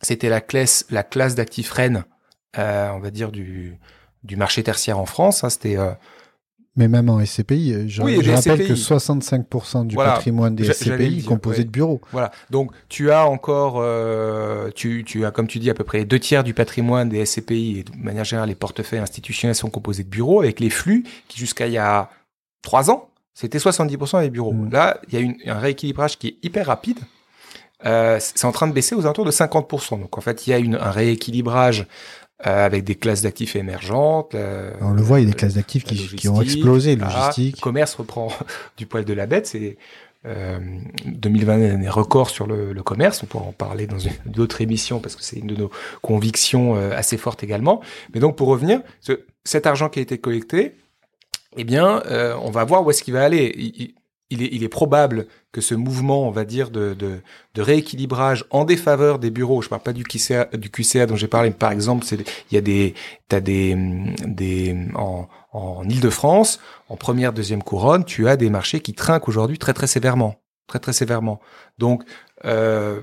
c'était 0.00 0.28
la 0.28 0.40
classe, 0.40 0.86
la 0.90 1.02
classe 1.02 1.34
d'actifs 1.34 1.72
reine, 1.72 2.04
on 2.56 3.00
va 3.00 3.10
dire 3.10 3.32
du, 3.32 3.78
du 4.22 4.36
marché 4.36 4.62
tertiaire 4.62 4.98
en 4.98 5.06
France. 5.06 5.44
Hein, 5.44 5.50
c'était 5.50 5.76
mais 6.80 6.88
même 6.88 7.10
en 7.10 7.22
SCPI, 7.22 7.90
je, 7.90 8.00
rappelle 8.00 8.66
que 8.66 8.72
65% 8.72 9.86
du 9.86 9.96
patrimoine 9.96 10.56
des 10.56 10.72
SCPI 10.72 11.18
est 11.18 11.26
composé 11.26 11.64
de 11.64 11.68
bureaux. 11.68 12.00
Voilà. 12.10 12.30
Donc 12.48 12.72
tu 12.88 13.10
as 13.10 13.28
encore, 13.28 13.74
euh, 13.76 14.70
tu, 14.74 15.04
tu 15.04 15.26
as 15.26 15.30
comme 15.30 15.46
tu 15.46 15.58
dis 15.58 15.68
à 15.68 15.74
peu 15.74 15.84
près 15.84 16.06
deux 16.06 16.18
tiers 16.18 16.42
du 16.42 16.54
patrimoine 16.54 17.10
des 17.10 17.26
SCPI 17.26 17.80
et 17.80 17.82
de 17.84 17.90
manière 18.02 18.24
générale 18.24 18.48
les 18.48 18.54
portefeuilles 18.54 19.00
institutionnels 19.00 19.54
sont 19.54 19.68
composés 19.68 20.04
de 20.04 20.08
bureaux 20.08 20.40
avec 20.40 20.58
les 20.58 20.70
flux 20.70 21.04
qui 21.28 21.38
jusqu'à 21.38 21.66
il 21.66 21.74
y 21.74 21.78
a 21.78 22.08
trois 22.62 22.90
ans 22.90 23.10
c'était 23.34 23.58
70% 23.58 24.22
des 24.22 24.30
bureaux. 24.30 24.52
Mm. 24.52 24.70
Là 24.72 25.00
il 25.08 25.14
y 25.14 25.16
a 25.18 25.20
une, 25.20 25.36
un 25.44 25.58
rééquilibrage 25.58 26.18
qui 26.18 26.28
est 26.28 26.36
hyper 26.42 26.64
rapide. 26.64 27.00
Euh, 27.84 28.18
c'est 28.20 28.46
en 28.46 28.52
train 28.52 28.68
de 28.68 28.72
baisser 28.72 28.94
aux 28.94 29.02
alentours 29.02 29.26
de 29.26 29.30
50%. 29.30 30.00
Donc 30.00 30.16
en 30.16 30.22
fait 30.22 30.46
il 30.46 30.50
y 30.50 30.52
a 30.54 30.58
une, 30.58 30.76
un 30.76 30.90
rééquilibrage 30.90 31.86
avec 32.42 32.84
des 32.84 32.94
classes 32.94 33.22
d'actifs 33.22 33.56
émergentes. 33.56 34.34
on 34.80 34.92
le 34.92 35.02
voit, 35.02 35.20
il 35.20 35.24
y 35.24 35.28
a 35.28 35.32
des 35.32 35.36
classes 35.36 35.54
d'actifs 35.54 35.84
qui, 35.84 35.96
qui, 36.16 36.28
ont 36.28 36.40
explosé, 36.40 36.96
logistique. 36.96 37.56
Le 37.56 37.60
commerce 37.60 37.94
reprend 37.94 38.32
du 38.76 38.86
poil 38.86 39.04
de 39.04 39.12
la 39.12 39.26
bête. 39.26 39.46
C'est 39.46 39.76
euh, 40.26 40.58
2020 41.06 41.60
est 41.60 41.70
année 41.70 41.88
record 41.88 42.28
sur 42.28 42.46
le, 42.46 42.72
le, 42.72 42.82
commerce. 42.82 43.22
On 43.22 43.26
pourra 43.26 43.44
en 43.46 43.52
parler 43.52 43.86
dans 43.86 43.98
une 43.98 44.12
autre 44.38 44.60
émission 44.60 45.00
parce 45.00 45.16
que 45.16 45.22
c'est 45.22 45.38
une 45.38 45.46
de 45.46 45.56
nos 45.56 45.70
convictions 46.02 46.76
euh, 46.76 46.92
assez 46.94 47.16
fortes 47.16 47.42
également. 47.42 47.80
Mais 48.12 48.20
donc 48.20 48.36
pour 48.36 48.48
revenir, 48.48 48.82
ce, 49.00 49.24
cet 49.44 49.66
argent 49.66 49.88
qui 49.88 49.98
a 49.98 50.02
été 50.02 50.18
collecté, 50.18 50.74
eh 51.56 51.64
bien, 51.64 52.02
euh, 52.06 52.36
on 52.42 52.50
va 52.50 52.64
voir 52.64 52.84
où 52.84 52.90
est-ce 52.90 53.02
qu'il 53.02 53.14
va 53.14 53.24
aller 53.24 53.52
il 53.56 53.94
est, 54.30 54.48
il 54.52 54.62
est, 54.62 54.68
probable 54.68 55.26
que 55.52 55.60
ce 55.60 55.74
mouvement, 55.74 56.26
on 56.28 56.30
va 56.30 56.44
dire, 56.44 56.70
de, 56.70 56.94
de, 56.94 57.20
de, 57.54 57.62
rééquilibrage 57.62 58.44
en 58.50 58.64
défaveur 58.64 59.18
des 59.18 59.30
bureaux, 59.30 59.62
je 59.62 59.68
parle 59.68 59.82
pas 59.82 59.92
du 59.92 60.04
QCA, 60.04 60.44
du 60.56 60.70
QCA 60.70 61.06
dont 61.06 61.16
j'ai 61.16 61.26
parlé, 61.26 61.50
mais 61.50 61.56
par 61.56 61.72
exemple, 61.72 62.06
il 62.12 62.54
y 62.54 62.58
a 62.58 62.60
des, 62.60 62.94
t'as 63.28 63.40
des, 63.40 63.76
des, 64.26 64.76
en, 64.94 65.26
en 65.52 65.88
Ile-de-France, 65.88 66.60
en 66.88 66.96
première, 66.96 67.32
deuxième 67.32 67.62
couronne, 67.62 68.04
tu 68.04 68.28
as 68.28 68.36
des 68.36 68.50
marchés 68.50 68.80
qui 68.80 68.94
trinquent 68.94 69.28
aujourd'hui 69.28 69.58
très, 69.58 69.72
très 69.72 69.86
sévèrement. 69.86 70.36
Très, 70.66 70.78
très 70.78 70.92
sévèrement. 70.92 71.40
Donc, 71.78 72.04
euh, 72.44 73.00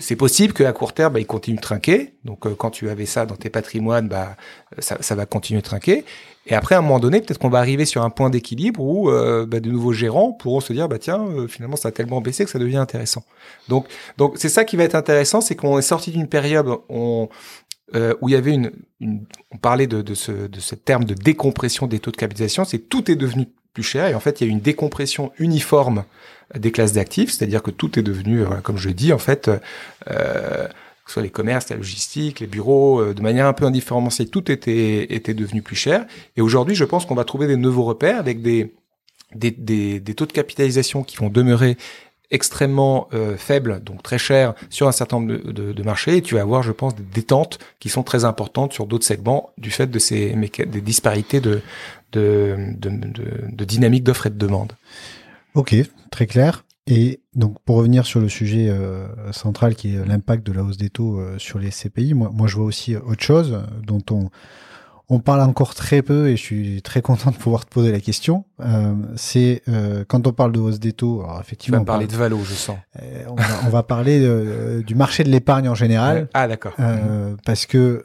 c'est 0.00 0.16
possible 0.16 0.52
qu'à 0.52 0.72
court 0.72 0.92
terme, 0.92 1.14
bah, 1.14 1.20
il 1.20 1.26
continue 1.26 1.56
de 1.56 1.62
trinquer. 1.62 2.14
Donc, 2.24 2.46
euh, 2.46 2.54
quand 2.54 2.70
tu 2.70 2.88
avais 2.88 3.06
ça 3.06 3.26
dans 3.26 3.36
tes 3.36 3.50
patrimoines, 3.50 4.08
bah, 4.08 4.36
ça, 4.78 4.98
ça 5.00 5.14
va 5.14 5.26
continuer 5.26 5.60
de 5.60 5.66
trinquer. 5.66 6.04
Et 6.48 6.54
après, 6.54 6.74
à 6.74 6.78
un 6.78 6.82
moment 6.82 6.98
donné, 6.98 7.20
peut-être 7.20 7.38
qu'on 7.38 7.50
va 7.50 7.58
arriver 7.58 7.84
sur 7.84 8.02
un 8.02 8.10
point 8.10 8.30
d'équilibre 8.30 8.80
où 8.80 9.10
euh, 9.10 9.44
bah, 9.46 9.60
de 9.60 9.70
nouveaux 9.70 9.92
gérants 9.92 10.32
pourront 10.32 10.60
se 10.60 10.72
dire, 10.72 10.88
bah 10.88 10.98
tiens, 10.98 11.26
euh, 11.26 11.46
finalement, 11.46 11.76
ça 11.76 11.88
a 11.88 11.92
tellement 11.92 12.22
baissé 12.22 12.44
que 12.44 12.50
ça 12.50 12.58
devient 12.58 12.78
intéressant. 12.78 13.22
Donc, 13.68 13.86
donc 14.16 14.34
c'est 14.36 14.48
ça 14.48 14.64
qui 14.64 14.76
va 14.76 14.84
être 14.84 14.94
intéressant, 14.94 15.42
c'est 15.42 15.54
qu'on 15.54 15.78
est 15.78 15.82
sorti 15.82 16.10
d'une 16.10 16.26
période 16.26 16.68
on, 16.88 17.28
euh, 17.94 18.14
où 18.22 18.30
il 18.30 18.32
y 18.32 18.36
avait 18.36 18.54
une, 18.54 18.72
une 19.00 19.26
on 19.50 19.58
parlait 19.58 19.86
de, 19.86 20.00
de, 20.00 20.14
ce, 20.14 20.32
de 20.32 20.60
ce 20.60 20.74
terme 20.74 21.04
de 21.04 21.14
décompression 21.14 21.86
des 21.86 21.98
taux 21.98 22.10
de 22.10 22.16
capitalisation, 22.16 22.64
c'est 22.64 22.78
tout 22.78 23.10
est 23.10 23.16
devenu 23.16 23.46
plus 23.74 23.82
cher 23.82 24.06
et 24.06 24.14
en 24.14 24.20
fait, 24.20 24.40
il 24.40 24.46
y 24.46 24.50
a 24.50 24.50
une 24.50 24.60
décompression 24.60 25.32
uniforme 25.38 26.04
des 26.54 26.72
classes 26.72 26.92
d'actifs, 26.92 27.30
c'est-à-dire 27.32 27.62
que 27.62 27.70
tout 27.70 27.98
est 27.98 28.02
devenu, 28.02 28.44
comme 28.62 28.78
je 28.78 28.90
dis, 28.90 29.12
en 29.12 29.18
fait. 29.18 29.50
Euh, 30.10 30.68
que 31.08 31.12
ce 31.12 31.14
soit 31.14 31.22
les 31.22 31.30
commerces, 31.30 31.70
la 31.70 31.76
logistique, 31.76 32.40
les 32.40 32.46
bureaux, 32.46 33.00
euh, 33.00 33.14
de 33.14 33.22
manière 33.22 33.46
un 33.46 33.54
peu 33.54 33.64
indifférenciée, 33.64 34.26
tout 34.26 34.52
était, 34.52 35.14
était 35.14 35.32
devenu 35.32 35.62
plus 35.62 35.74
cher. 35.74 36.04
Et 36.36 36.42
aujourd'hui, 36.42 36.74
je 36.74 36.84
pense 36.84 37.06
qu'on 37.06 37.14
va 37.14 37.24
trouver 37.24 37.46
des 37.46 37.56
nouveaux 37.56 37.84
repères 37.84 38.18
avec 38.18 38.42
des, 38.42 38.74
des, 39.34 39.50
des, 39.50 40.14
taux 40.14 40.26
de 40.26 40.32
capitalisation 40.32 41.02
qui 41.02 41.16
vont 41.16 41.30
demeurer 41.30 41.78
extrêmement 42.30 43.08
euh, 43.14 43.38
faibles, 43.38 43.82
donc 43.82 44.02
très 44.02 44.18
chers 44.18 44.52
sur 44.68 44.86
un 44.86 44.92
certain 44.92 45.18
nombre 45.18 45.50
de, 45.50 45.82
marchés, 45.82 46.18
et 46.18 46.20
tu 46.20 46.34
vas 46.34 46.42
avoir, 46.42 46.62
je 46.62 46.72
pense, 46.72 46.94
des 46.94 47.02
détentes 47.02 47.58
qui 47.80 47.88
sont 47.88 48.02
très 48.02 48.26
importantes 48.26 48.74
sur 48.74 48.86
d'autres 48.86 49.06
segments 49.06 49.50
du 49.56 49.70
fait 49.70 49.86
de 49.86 49.98
ces 49.98 50.34
des 50.34 50.80
disparités 50.82 51.40
de, 51.40 51.62
de, 52.12 52.54
de, 52.76 52.90
de 53.50 53.64
dynamique 53.64 54.04
d'offre 54.04 54.26
et 54.26 54.30
de 54.30 54.36
demande. 54.36 54.74
Ok, 55.58 55.74
très 56.12 56.28
clair. 56.28 56.64
Et 56.86 57.20
donc 57.34 57.56
pour 57.64 57.78
revenir 57.78 58.06
sur 58.06 58.20
le 58.20 58.28
sujet 58.28 58.68
euh, 58.68 59.08
central 59.32 59.74
qui 59.74 59.96
est 59.96 60.06
l'impact 60.06 60.46
de 60.46 60.52
la 60.52 60.62
hausse 60.62 60.76
des 60.76 60.88
taux 60.88 61.18
euh, 61.18 61.36
sur 61.36 61.58
les 61.58 61.70
CPI, 61.70 62.14
moi, 62.14 62.30
moi 62.32 62.46
je 62.46 62.54
vois 62.54 62.64
aussi 62.64 62.94
autre 62.94 63.24
chose 63.24 63.54
euh, 63.54 63.82
dont 63.84 64.00
on, 64.12 64.30
on 65.08 65.18
parle 65.18 65.40
encore 65.40 65.74
très 65.74 66.00
peu 66.02 66.28
et 66.28 66.36
je 66.36 66.42
suis 66.42 66.82
très 66.82 67.02
content 67.08 67.32
de 67.32 67.36
pouvoir 67.36 67.66
te 67.66 67.70
poser 67.70 67.90
la 67.90 67.98
question. 67.98 68.44
Euh, 68.60 68.94
c'est 69.16 69.62
euh, 69.68 70.04
quand 70.06 70.28
on 70.28 70.32
parle 70.32 70.52
de 70.52 70.60
hausse 70.60 70.78
des 70.78 70.92
taux, 70.92 71.22
alors 71.24 71.40
effectivement, 71.40 71.78
tu 71.78 71.84
vas 71.84 71.92
parler 71.92 72.06
de 72.06 72.14
Valo, 72.14 72.38
je 72.44 72.54
sens. 72.54 72.78
on, 73.26 73.34
va, 73.34 73.44
on, 73.66 73.68
va, 73.68 73.82
parler 73.82 74.84
du 74.84 74.94
marché 74.94 75.24
de 75.24 75.28
l'épargne 75.28 75.68
en 75.68 75.74
général. 75.74 76.28
Ah 76.34 76.46
d'accord. 76.46 76.74
Parce 77.44 77.66
que 77.66 78.04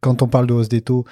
quand 0.00 0.22
on 0.22 0.26
parle 0.26 0.48
de 0.48 0.54
hausse 0.54 0.68
des 0.68 0.80
taux, 0.80 1.04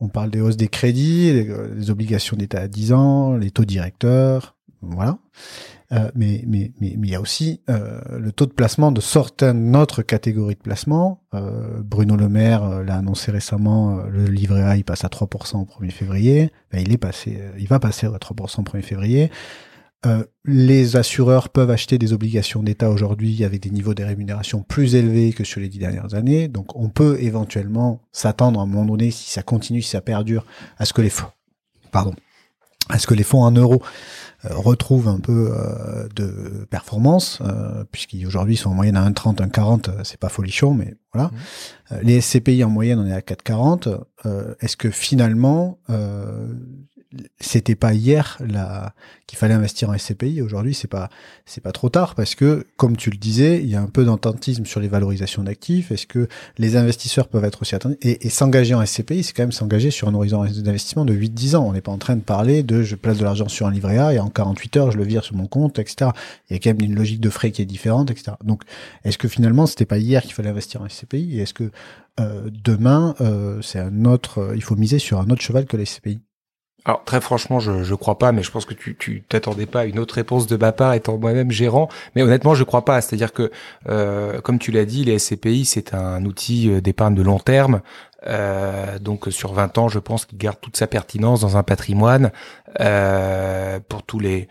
on 0.00 0.08
parle 0.08 0.30
des 0.30 0.40
hausses 0.40 0.56
des 0.56 0.68
crédits, 0.68 1.32
les, 1.32 1.90
obligations 1.90 2.36
d'État 2.36 2.60
à 2.60 2.68
10 2.68 2.92
ans, 2.92 3.36
les 3.36 3.50
taux 3.50 3.64
directeurs, 3.64 4.56
voilà. 4.80 5.18
Euh, 5.90 6.10
mais 6.14 6.44
mais 6.46 6.72
mais 6.80 6.90
il 6.90 7.08
y 7.08 7.14
a 7.14 7.20
aussi 7.20 7.62
euh, 7.70 8.00
le 8.18 8.30
taux 8.30 8.44
de 8.44 8.52
placement 8.52 8.92
de 8.92 9.00
certaines 9.00 9.74
autres 9.74 10.02
catégories 10.02 10.54
de 10.54 10.60
placement. 10.60 11.22
Euh, 11.32 11.80
Bruno 11.82 12.14
Le 12.14 12.28
Maire 12.28 12.62
euh, 12.62 12.84
l'a 12.84 12.96
annoncé 12.96 13.30
récemment, 13.30 13.98
euh, 13.98 14.08
le 14.10 14.26
livret 14.26 14.62
A 14.62 14.76
il 14.76 14.84
passe 14.84 15.04
à 15.04 15.08
3% 15.08 15.56
au 15.56 15.64
1er 15.64 15.90
février. 15.90 16.52
Ben, 16.70 16.82
il 16.82 16.92
est 16.92 16.98
passé, 16.98 17.40
il 17.58 17.66
va 17.68 17.80
passer 17.80 18.06
à 18.06 18.10
3% 18.10 18.60
au 18.60 18.64
1er 18.64 18.82
février. 18.82 19.30
Les 20.44 20.96
assureurs 20.96 21.48
peuvent 21.48 21.70
acheter 21.70 21.98
des 21.98 22.12
obligations 22.12 22.62
d'État 22.62 22.88
aujourd'hui 22.88 23.44
avec 23.44 23.62
des 23.62 23.70
niveaux 23.70 23.94
de 23.94 24.04
rémunération 24.04 24.62
plus 24.62 24.94
élevés 24.94 25.32
que 25.32 25.44
sur 25.44 25.60
les 25.60 25.68
dix 25.68 25.78
dernières 25.78 26.14
années. 26.14 26.48
Donc 26.48 26.76
on 26.76 26.88
peut 26.88 27.18
éventuellement 27.20 28.00
s'attendre 28.12 28.60
à 28.60 28.62
un 28.62 28.66
moment 28.66 28.86
donné, 28.86 29.10
si 29.10 29.30
ça 29.30 29.42
continue, 29.42 29.82
si 29.82 29.90
ça 29.90 30.00
perdure, 30.00 30.46
à 30.78 30.84
ce 30.84 30.92
que 30.92 31.02
les 31.02 31.10
fonds, 31.10 31.32
pardon, 31.90 32.14
à 32.88 32.98
ce 32.98 33.06
que 33.06 33.14
les 33.14 33.24
fonds 33.24 33.42
en 33.42 33.50
euros 33.50 33.82
euh, 34.44 34.54
retrouvent 34.54 35.08
un 35.08 35.18
peu 35.18 35.50
euh, 35.52 36.08
de 36.14 36.66
performance, 36.70 37.40
euh, 37.42 37.84
puisqu'ils 37.90 38.24
aujourd'hui 38.26 38.56
sont 38.56 38.70
en 38.70 38.74
moyenne 38.74 38.96
à 38.96 39.08
1,30, 39.08 39.38
1,40, 39.38 40.04
c'est 40.04 40.20
pas 40.20 40.28
folichon, 40.28 40.74
mais 40.74 40.94
voilà. 41.12 41.30
Mmh. 41.90 41.96
Les 42.02 42.20
SCPI 42.20 42.62
en 42.62 42.70
moyenne, 42.70 43.00
on 43.00 43.06
est 43.06 43.12
à 43.12 43.20
4,40. 43.20 43.98
Est-ce 44.60 44.76
que 44.76 44.90
finalement, 44.90 45.78
c'était 47.40 47.74
pas 47.74 47.94
hier 47.94 48.38
qu'il 49.26 49.38
fallait 49.38 49.54
investir 49.54 49.88
en 49.88 49.96
SCPI. 49.96 50.42
Aujourd'hui, 50.42 50.74
c'est 50.74 50.88
pas 50.88 51.08
c'est 51.46 51.62
pas 51.62 51.72
trop 51.72 51.88
tard 51.88 52.14
parce 52.14 52.34
que, 52.34 52.66
comme 52.76 52.96
tu 52.96 53.10
le 53.10 53.16
disais, 53.16 53.60
il 53.62 53.70
y 53.70 53.76
a 53.76 53.80
un 53.80 53.86
peu 53.86 54.04
d'ententisme 54.04 54.66
sur 54.66 54.80
les 54.80 54.88
valorisations 54.88 55.42
d'actifs. 55.42 55.90
Est-ce 55.90 56.06
que 56.06 56.28
les 56.58 56.76
investisseurs 56.76 57.28
peuvent 57.28 57.44
être 57.44 57.62
aussi 57.62 57.74
attendus? 57.74 57.96
Et, 58.02 58.28
s'engager 58.28 58.74
en 58.74 58.84
SCPI, 58.84 59.22
c'est 59.22 59.32
quand 59.32 59.42
même 59.42 59.52
s'engager 59.52 59.90
sur 59.90 60.08
un 60.08 60.14
horizon 60.14 60.44
d'investissement 60.44 61.06
de 61.06 61.14
8-10 61.14 61.56
ans. 61.56 61.66
On 61.66 61.72
n'est 61.72 61.80
pas 61.80 61.92
en 61.92 61.98
train 61.98 62.16
de 62.16 62.22
parler 62.22 62.62
de 62.62 62.82
je 62.82 62.94
place 62.94 63.16
de 63.16 63.24
l'argent 63.24 63.48
sur 63.48 63.66
un 63.66 63.70
livret 63.70 63.98
A 63.98 64.12
et 64.12 64.18
en 64.18 64.28
48 64.28 64.76
heures 64.76 64.90
je 64.90 64.98
le 64.98 65.04
vire 65.04 65.24
sur 65.24 65.34
mon 65.34 65.46
compte, 65.46 65.78
etc. 65.78 66.10
Il 66.50 66.54
y 66.54 66.56
a 66.56 66.58
quand 66.58 66.70
même 66.70 66.82
une 66.82 66.94
logique 66.94 67.20
de 67.20 67.30
frais 67.30 67.52
qui 67.52 67.62
est 67.62 67.66
différente, 67.66 68.10
etc. 68.10 68.32
Donc, 68.44 68.62
est-ce 69.04 69.16
que 69.16 69.28
finalement 69.28 69.66
c'était 69.66 69.86
pas 69.86 69.98
hier 69.98 70.22
qu'il 70.22 70.34
fallait 70.34 70.50
investir 70.50 70.82
en 70.82 70.88
SCPI 70.88 71.38
et 71.38 71.42
est-ce 71.42 71.54
que 71.54 71.70
euh, 72.20 72.50
demain 72.52 73.14
euh, 73.20 73.62
c'est 73.62 73.78
un 73.78 74.04
autre, 74.04 74.38
euh, 74.38 74.56
il 74.56 74.62
faut 74.62 74.76
miser 74.76 74.98
sur 74.98 75.20
un 75.20 75.30
autre 75.30 75.42
cheval 75.42 75.66
que 75.66 75.76
les 75.76 75.84
SCPI 75.84 76.20
alors 76.88 77.04
très 77.04 77.20
franchement, 77.20 77.60
je 77.60 77.82
je 77.84 77.94
crois 77.94 78.16
pas, 78.16 78.32
mais 78.32 78.42
je 78.42 78.50
pense 78.50 78.64
que 78.64 78.72
tu 78.72 78.96
tu 78.96 79.22
t'attendais 79.28 79.66
pas 79.66 79.80
à 79.80 79.84
une 79.84 79.98
autre 79.98 80.14
réponse 80.14 80.46
de 80.46 80.56
ma 80.56 80.72
part 80.72 80.94
étant 80.94 81.18
moi-même 81.18 81.50
gérant. 81.50 81.90
Mais 82.16 82.22
honnêtement, 82.22 82.54
je 82.54 82.64
crois 82.64 82.86
pas. 82.86 83.02
C'est-à-dire 83.02 83.34
que 83.34 83.52
euh, 83.90 84.40
comme 84.40 84.58
tu 84.58 84.72
l'as 84.72 84.86
dit, 84.86 85.04
les 85.04 85.18
SCPI 85.18 85.66
c'est 85.66 85.92
un 85.92 86.24
outil 86.24 86.70
euh, 86.70 86.80
d'épargne 86.80 87.14
de 87.14 87.22
long 87.22 87.38
terme 87.38 87.82
Euh, 88.26 88.98
donc 88.98 89.26
sur 89.30 89.52
20 89.52 89.78
ans, 89.78 89.88
je 89.88 89.98
pense 89.98 90.24
qu'il 90.24 90.38
garde 90.38 90.58
toute 90.60 90.76
sa 90.76 90.86
pertinence 90.86 91.40
dans 91.40 91.56
un 91.56 91.62
patrimoine 91.62 92.32
euh, 92.80 93.78
pour 93.88 94.02
tous 94.02 94.18
les 94.18 94.48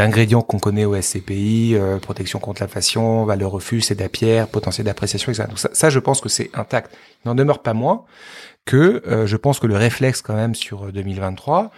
ingrédients 0.00 0.42
qu'on 0.42 0.58
connaît 0.58 0.84
au 0.84 1.00
SCPI, 1.00 1.74
euh, 1.74 1.98
protection 1.98 2.40
contre 2.40 2.62
l'inflation, 2.62 3.24
valeur 3.24 3.52
refuge, 3.52 3.84
c'est 3.84 4.08
pierre, 4.08 4.48
potentiel 4.48 4.86
d'appréciation, 4.86 5.30
etc. 5.30 5.48
Donc 5.48 5.58
ça, 5.58 5.90
je 5.90 5.98
pense 5.98 6.20
que 6.20 6.28
c'est 6.28 6.50
intact. 6.54 6.90
Il 7.24 7.28
n'en 7.28 7.34
demeure 7.34 7.62
pas 7.62 7.74
moins 7.74 8.04
que 8.68 9.02
euh, 9.06 9.26
je 9.26 9.36
pense 9.36 9.58
que 9.58 9.66
le 9.66 9.76
réflexe 9.76 10.20
quand 10.20 10.34
même 10.34 10.54
sur 10.54 10.92
2023, 10.92 11.70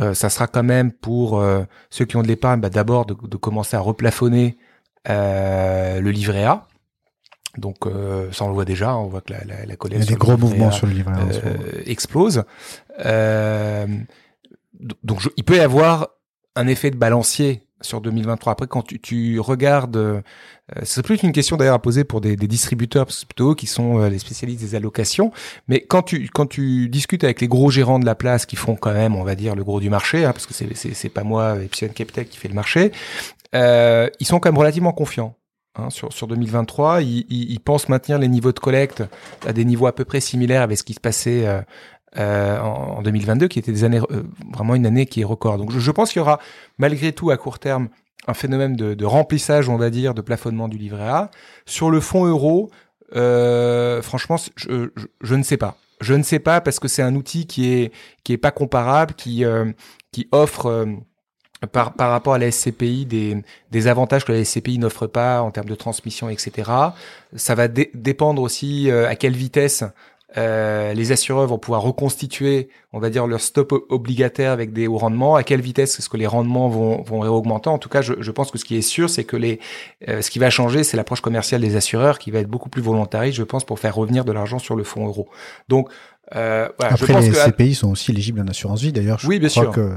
euh, 0.00 0.14
ça 0.14 0.28
sera 0.28 0.48
quand 0.48 0.64
même 0.64 0.90
pour 0.90 1.42
ceux 1.90 2.04
qui 2.04 2.16
ont 2.16 2.22
de 2.22 2.28
l'épargne, 2.28 2.60
bah, 2.60 2.70
d'abord 2.70 3.06
de, 3.06 3.14
de, 3.14 3.36
commencer 3.36 3.76
à 3.76 3.80
replafonner 3.80 4.58
le 5.06 6.10
livret 6.10 6.44
A 6.44 6.66
donc 7.56 7.86
euh, 7.86 8.30
ça 8.32 8.44
on 8.44 8.48
le 8.48 8.54
voit 8.54 8.64
déjà, 8.64 8.96
on 8.96 9.06
voit 9.06 9.20
que 9.20 9.32
la, 9.32 9.44
la, 9.44 9.64
la 9.64 9.74
Il 9.84 9.98
y 9.98 10.02
a 10.02 10.04
des 10.04 10.14
gros 10.14 10.36
mouvements 10.36 10.70
sur 10.70 10.86
le 10.86 10.92
livret 10.92 11.14
euh, 11.44 11.82
explose. 11.86 12.44
Euh, 13.04 13.86
donc 15.02 15.20
il 15.36 15.44
peut 15.44 15.56
y 15.56 15.60
avoir 15.60 16.08
un 16.56 16.66
effet 16.66 16.90
de 16.90 16.96
balancier 16.96 17.62
sur 17.84 18.00
2023. 18.00 18.52
Après, 18.52 18.66
quand 18.66 18.82
tu, 18.82 19.00
tu 19.00 19.38
regardes, 19.40 19.96
euh, 19.96 20.20
c'est 20.82 21.04
plus 21.04 21.22
une 21.22 21.32
question 21.32 21.56
d'ailleurs 21.56 21.74
à 21.74 21.82
poser 21.82 22.04
pour 22.04 22.20
des, 22.20 22.36
des 22.36 22.48
distributeurs 22.48 23.06
plutôt 23.06 23.54
qui 23.54 23.66
sont 23.66 24.00
euh, 24.00 24.08
les 24.08 24.18
spécialistes 24.18 24.60
des 24.60 24.74
allocations. 24.74 25.32
Mais 25.68 25.80
quand 25.80 26.02
tu 26.02 26.28
quand 26.32 26.46
tu 26.46 26.88
discutes 26.88 27.24
avec 27.24 27.40
les 27.40 27.48
gros 27.48 27.70
gérants 27.70 27.98
de 27.98 28.06
la 28.06 28.14
place 28.14 28.46
qui 28.46 28.56
font 28.56 28.76
quand 28.76 28.92
même, 28.92 29.14
on 29.14 29.24
va 29.24 29.34
dire, 29.34 29.54
le 29.54 29.64
gros 29.64 29.80
du 29.80 29.90
marché, 29.90 30.24
hein, 30.24 30.32
parce 30.32 30.46
que 30.46 30.54
c'est 30.54 30.74
c'est 30.74 31.08
pas 31.08 31.24
moi 31.24 31.62
Epsilon 31.62 31.92
Capital 31.92 32.26
qui 32.26 32.38
fait 32.38 32.48
le 32.48 32.54
marché, 32.54 32.92
euh, 33.54 34.08
ils 34.20 34.26
sont 34.26 34.40
quand 34.40 34.50
même 34.50 34.58
relativement 34.58 34.92
confiants. 34.92 35.36
Hein, 35.76 35.90
sur, 35.90 36.12
sur 36.12 36.28
2023. 36.28 37.02
Ils, 37.02 37.26
ils, 37.28 37.58
pensent 37.58 37.88
maintenir 37.88 38.20
les 38.20 38.28
niveaux 38.28 38.52
de 38.52 38.60
collecte 38.60 39.02
à 39.44 39.52
des 39.52 39.64
niveaux 39.64 39.88
à 39.88 39.92
peu 39.92 40.04
près 40.04 40.20
similaires 40.20 40.62
avec 40.62 40.78
ce 40.78 40.84
qui 40.84 40.94
se 40.94 41.00
passait 41.00 41.48
euh, 42.16 42.58
euh 42.58 42.60
en, 42.60 43.02
2022, 43.02 43.48
qui 43.48 43.58
était 43.58 43.72
des 43.72 43.84
années 43.84 44.00
euh, 44.10 44.22
vraiment 44.52 44.74
une 44.74 44.86
année 44.86 45.06
qui 45.06 45.20
est 45.20 45.24
record. 45.24 45.58
Donc 45.58 45.70
je, 45.70 45.78
je 45.78 45.90
pense 45.90 46.12
qu'il 46.12 46.20
y 46.20 46.22
aura 46.22 46.38
malgré 46.78 47.12
tout 47.12 47.30
à 47.30 47.36
court 47.36 47.58
terme 47.58 47.88
un 48.26 48.34
phénomène 48.34 48.74
de, 48.76 48.94
de, 48.94 49.04
remplissage, 49.04 49.68
on 49.68 49.76
va 49.76 49.90
dire, 49.90 50.14
de 50.14 50.22
plafonnement 50.22 50.68
du 50.68 50.78
livret 50.78 51.06
A. 51.06 51.30
Sur 51.66 51.90
le 51.90 52.00
fonds 52.00 52.24
euro, 52.24 52.70
euh, 53.14 54.00
franchement, 54.00 54.36
je, 54.56 54.88
je, 55.20 55.34
ne 55.34 55.42
sais 55.42 55.58
pas. 55.58 55.76
Je 56.00 56.14
ne 56.14 56.22
sais 56.22 56.38
pas 56.38 56.60
parce 56.60 56.78
que 56.80 56.88
c'est 56.88 57.02
un 57.02 57.14
outil 57.14 57.46
qui 57.46 57.72
est 57.72 57.92
qui 58.24 58.32
est 58.32 58.38
pas 58.38 58.50
comparable, 58.50 59.14
qui 59.14 59.44
euh, 59.44 59.70
qui 60.10 60.28
offre 60.32 60.86
par, 61.66 61.94
par 61.94 62.10
rapport 62.10 62.34
à 62.34 62.38
la 62.38 62.50
SCPI 62.50 63.06
des, 63.06 63.42
des 63.70 63.86
avantages 63.86 64.24
que 64.24 64.32
la 64.32 64.44
SCPI 64.44 64.78
n'offre 64.78 65.06
pas 65.06 65.42
en 65.42 65.50
termes 65.50 65.68
de 65.68 65.74
transmission, 65.74 66.28
etc. 66.28 66.70
Ça 67.36 67.54
va 67.54 67.68
dépendre 67.68 68.42
aussi 68.42 68.90
euh, 68.90 69.08
à 69.08 69.16
quelle 69.16 69.36
vitesse 69.36 69.84
euh, 70.36 70.92
les 70.94 71.12
assureurs 71.12 71.46
vont 71.46 71.58
pouvoir 71.58 71.82
reconstituer, 71.82 72.68
on 72.92 72.98
va 72.98 73.10
dire, 73.10 73.26
leur 73.26 73.40
stop 73.40 73.72
obligataire 73.88 74.50
avec 74.50 74.72
des 74.72 74.86
hauts 74.86 74.98
rendements. 74.98 75.36
À 75.36 75.44
quelle 75.44 75.60
vitesse 75.60 75.98
est-ce 75.98 76.08
que 76.08 76.16
les 76.16 76.26
rendements 76.26 76.68
vont, 76.68 77.02
vont 77.02 77.20
réaugmenter? 77.20 77.70
En 77.70 77.78
tout 77.78 77.88
cas, 77.88 78.02
je, 78.02 78.14
je, 78.18 78.30
pense 78.30 78.50
que 78.50 78.58
ce 78.58 78.64
qui 78.64 78.76
est 78.76 78.82
sûr, 78.82 79.08
c'est 79.08 79.24
que 79.24 79.36
les, 79.36 79.60
euh, 80.08 80.22
ce 80.22 80.30
qui 80.30 80.38
va 80.38 80.50
changer, 80.50 80.82
c'est 80.82 80.96
l'approche 80.96 81.20
commerciale 81.20 81.60
des 81.60 81.76
assureurs 81.76 82.18
qui 82.18 82.30
va 82.30 82.40
être 82.40 82.48
beaucoup 82.48 82.68
plus 82.68 82.82
volontariste, 82.82 83.36
je 83.36 83.44
pense, 83.44 83.64
pour 83.64 83.78
faire 83.78 83.94
revenir 83.94 84.24
de 84.24 84.32
l'argent 84.32 84.58
sur 84.58 84.74
le 84.74 84.84
fonds 84.84 85.06
euro. 85.06 85.28
Donc, 85.68 85.88
euh, 86.34 86.68
voilà, 86.78 86.94
Après, 86.94 87.20
les 87.20 87.32
SCPI 87.32 87.74
sont 87.74 87.90
aussi 87.90 88.10
éligibles 88.10 88.40
en 88.40 88.48
assurance 88.48 88.80
vie. 88.80 88.92
D'ailleurs, 88.92 89.18
je 89.18 89.28
oui, 89.28 89.38
bien 89.38 89.48
crois 89.48 89.64
sûr. 89.64 89.72
que 89.72 89.80
euh, 89.80 89.96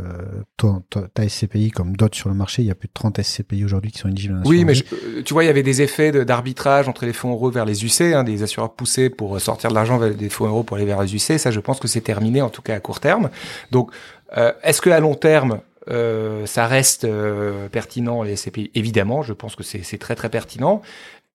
toi, 0.58 0.82
ta 1.14 1.28
SCPI, 1.28 1.72
comme 1.72 1.96
d'autres 1.96 2.18
sur 2.18 2.30
le 2.30 2.36
marché, 2.36 2.62
il 2.62 2.68
y 2.68 2.72
a 2.72 2.76
plus 2.76 2.88
de 2.88 2.94
30 2.94 3.22
SCPI 3.22 3.64
aujourd'hui 3.64 3.92
qui 3.92 4.00
sont 4.00 4.10
éligibles 4.10 4.36
en 4.36 4.42
assurance 4.42 4.58
Oui, 4.58 4.66
mais 4.66 4.74
vie. 4.74 4.84
Je, 4.86 5.22
tu 5.22 5.34
vois, 5.34 5.44
il 5.44 5.48
y 5.48 5.50
avait 5.50 5.64
des 5.64 5.82
effets 5.82 6.12
d'arbitrage 6.26 6.90
entre 6.90 7.06
les 7.06 7.14
fonds 7.14 7.32
euros 7.32 7.50
vers 7.50 7.66
les 7.66 7.86
UC, 7.86 8.14
hein, 8.14 8.24
des 8.24 8.44
assureurs 8.44 8.74
poussés 8.74 9.10
pour 9.10 9.40
sortir 9.40 9.70
de 9.70 9.76
l'argent 9.76 10.00
des 10.00 10.30
fonds 10.30 10.48
euros 10.48 10.64
pour 10.64 10.78
aller 10.78 10.86
vers 10.86 11.02
les 11.02 11.16
UC. 11.16 11.40
Ça, 11.40 11.52
je 11.52 11.60
pense 11.60 11.80
que 11.80 11.88
c'est 11.88 12.02
terminé, 12.02 12.42
en 12.42 12.50
tout 12.50 12.62
cas 12.62 12.76
à 12.76 12.80
court 12.80 13.00
terme. 13.00 13.30
Donc, 13.72 13.92
euh, 14.36 14.52
est-ce 14.64 14.82
que 14.82 14.90
à 14.90 15.00
long 15.00 15.16
terme, 15.16 15.62
euh, 15.90 16.46
ça 16.46 16.68
reste 16.68 17.06
euh, 17.06 17.70
pertinent 17.70 18.24
les 18.24 18.36
SCPI 18.36 18.72
Évidemment, 18.76 19.22
je 19.22 19.34
pense 19.34 19.56
que 19.56 19.64
c'est 19.64 19.98
très 19.98 20.16
très 20.16 20.30
pertinent. 20.30 20.82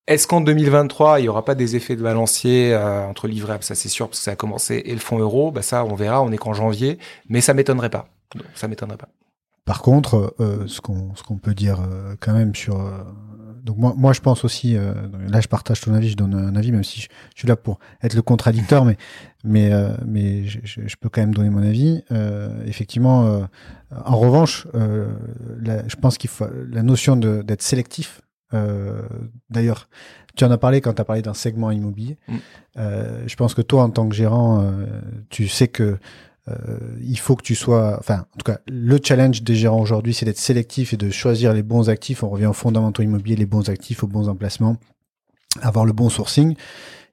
Est-ce 0.09 0.27
qu'en 0.27 0.41
2023, 0.41 1.21
il 1.21 1.23
n'y 1.23 1.29
aura 1.29 1.45
pas 1.45 1.55
des 1.55 1.77
effets 1.77 1.95
de 1.95 2.03
balancier 2.03 2.75
euh, 2.75 3.07
entre 3.07 3.29
livret 3.29 3.59
Ça, 3.61 3.77
c'est 3.77 3.89
sûr, 3.89 4.09
parce 4.09 4.19
que 4.19 4.25
ça 4.25 4.33
a 4.33 4.37
commencé, 4.37 4.83
et 4.85 4.93
le 4.93 4.99
fonds 4.99 5.19
euro, 5.19 5.53
bah 5.53 5.63
ça, 5.63 5.85
on 5.85 5.95
verra, 5.95 6.23
on 6.23 6.33
est 6.33 6.39
qu'en 6.39 6.55
janvier, 6.55 6.99
mais 7.29 7.41
ça 7.41 7.55
m'étonnerait 7.55 7.91
pas. 7.91 8.09
ça 8.55 8.67
m'étonnerait 8.67 8.97
pas. 8.97 9.09
Par 9.65 9.81
contre, 9.81 10.35
euh, 10.41 10.67
ce 10.67 10.81
qu'on 10.81 11.39
peut 11.41 11.55
dire 11.55 11.81
euh, 11.81 12.17
quand 12.19 12.33
même 12.33 12.55
sur 12.55 12.81
donc 13.63 13.77
moi 13.77 13.95
moi 13.97 14.13
je 14.13 14.19
pense 14.19 14.45
aussi 14.45 14.75
là 14.75 15.41
je 15.41 15.47
partage 15.47 15.83
ton 15.83 15.95
avis, 15.95 16.09
je 16.09 16.17
donne 16.17 16.35
un 16.35 16.57
avis 16.57 16.73
même 16.73 16.83
si 16.83 17.03
je, 17.03 17.09
suis 17.37 17.47
là 17.47 17.55
pour 17.55 17.79
être 18.03 18.15
le 18.15 18.23
contradicteur 18.23 18.85
mais 19.45 19.77
je, 20.49 20.97
peux 20.97 21.09
quand 21.09 21.21
même 21.21 21.33
donner 21.33 21.49
mon 21.49 21.63
avis. 21.63 22.03
effectivement, 22.67 23.47
en 24.05 24.19
revanche, 24.19 24.67
je 24.75 25.95
pense 25.95 26.19
qu'il 26.19 26.29
faut 26.29 26.49
la 26.73 26.83
notion 26.83 27.15
d'être 27.15 27.63
sélectif 27.63 28.22
euh, 28.55 29.03
D'ailleurs, 29.51 29.89
tu 30.37 30.45
en 30.45 30.51
as 30.51 30.59
parlé 30.59 30.81
quand 30.81 30.95
tu 30.95 31.01
as 31.01 31.05
parlé 31.05 31.23
d'un 31.23 31.35
segment 31.35 31.71
immobilier. 31.71 32.19
Mm. 32.29 32.37
Euh, 32.79 33.25
je 33.27 33.37
pense 33.37 33.55
que 33.55 33.63
toi, 33.63 33.83
en 33.83 33.91
tant 33.91 34.09
que 34.09 34.15
gérant, 34.15 34.63
euh, 34.63 34.87
tu 35.31 35.49
sais 35.49 35.69
que 35.69 35.99
il 37.01 37.21
faut 37.21 37.37
que 37.37 37.45
tu 37.45 37.55
sois, 37.55 37.97
enfin, 38.01 38.27
en 38.35 38.37
tout 38.37 38.45
cas, 38.45 38.59
le 38.67 38.99
challenge 39.01 39.45
des 39.45 39.55
gérants 39.55 39.81
aujourd'hui, 39.81 40.13
c'est 40.13 40.27
d'être 40.27 40.41
sélectif 40.41 40.93
et 40.93 40.97
de 40.97 41.09
choisir 41.09 41.53
les 41.53 41.63
bons 41.63 41.89
actifs. 41.89 42.25
On 42.25 42.31
revient 42.31 42.47
aux 42.47 42.53
fondamentaux 42.53 43.01
immobiliers, 43.01 43.37
les 43.37 43.47
bons 43.47 43.71
actifs, 43.71 44.03
aux 44.03 44.09
bons 44.09 44.29
emplacements, 44.29 44.77
avoir 45.61 45.85
le 45.85 45.93
bon 45.93 46.09
sourcing. 46.09 46.57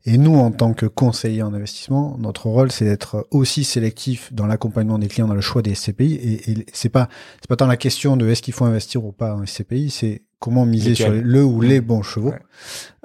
Et 0.06 0.18
nous, 0.18 0.36
en 0.36 0.52
tant 0.52 0.74
que 0.74 0.86
conseiller 0.86 1.42
en 1.44 1.54
investissement, 1.54 2.18
notre 2.20 2.48
rôle, 2.48 2.72
c'est 2.72 2.86
d'être 2.86 3.28
aussi 3.32 3.64
sélectif 3.64 4.32
dans 4.34 4.48
l'accompagnement 4.48 4.98
des 4.98 5.08
clients, 5.08 5.28
dans 5.28 5.36
le 5.36 5.42
choix 5.42 5.62
des 5.62 5.76
SCPI. 5.76 6.14
Et, 6.14 6.52
et 6.52 6.66
c'est 6.72 6.90
pas, 6.90 7.10
c'est 7.42 7.50
pas 7.50 7.58
tant 7.58 7.68
la 7.68 7.78
question 7.78 8.16
de 8.16 8.28
est-ce 8.28 8.42
qu'il 8.42 8.54
faut 8.54 8.66
investir 8.66 9.04
ou 9.04 9.12
pas 9.12 9.36
en 9.36 9.46
SCPI, 9.46 9.90
c'est 9.90 10.24
comment 10.40 10.66
miser 10.66 10.96
sur 10.96 11.12
le 11.12 11.44
ou 11.44 11.60
les 11.62 11.82
mmh. 11.82 11.86
bons 11.86 12.02
chevaux. 12.02 12.34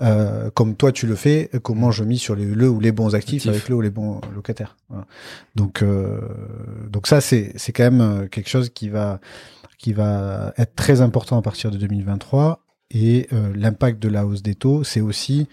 Euh, 0.02 0.50
comme 0.50 0.76
toi 0.76 0.92
tu 0.92 1.06
le 1.06 1.16
fais, 1.16 1.50
comment 1.62 1.90
je 1.90 2.04
mise 2.04 2.20
sur 2.20 2.36
les, 2.36 2.46
le 2.46 2.68
ou 2.68 2.78
les 2.78 2.92
bons 2.92 3.14
actifs 3.14 3.46
avec 3.48 3.68
le 3.68 3.74
ou 3.74 3.80
les 3.80 3.90
bons 3.90 4.20
locataires. 4.34 4.76
Voilà. 4.88 5.06
Donc, 5.56 5.82
euh, 5.82 6.20
donc 6.88 7.08
ça 7.08 7.20
c'est 7.20 7.52
c'est 7.56 7.72
quand 7.72 7.84
même 7.84 8.00
euh, 8.00 8.28
quelque 8.28 8.48
chose 8.48 8.70
qui 8.70 8.88
va 8.88 9.20
qui 9.78 9.92
va 9.92 10.54
être 10.56 10.74
très 10.76 11.00
important 11.00 11.36
à 11.36 11.42
partir 11.42 11.70
de 11.70 11.76
2023. 11.76 12.60
Et 12.90 13.26
euh, 13.32 13.52
l'impact 13.54 14.00
de 14.00 14.08
la 14.08 14.24
hausse 14.24 14.42
des 14.42 14.54
taux, 14.54 14.84
c'est 14.84 15.00
aussi 15.00 15.48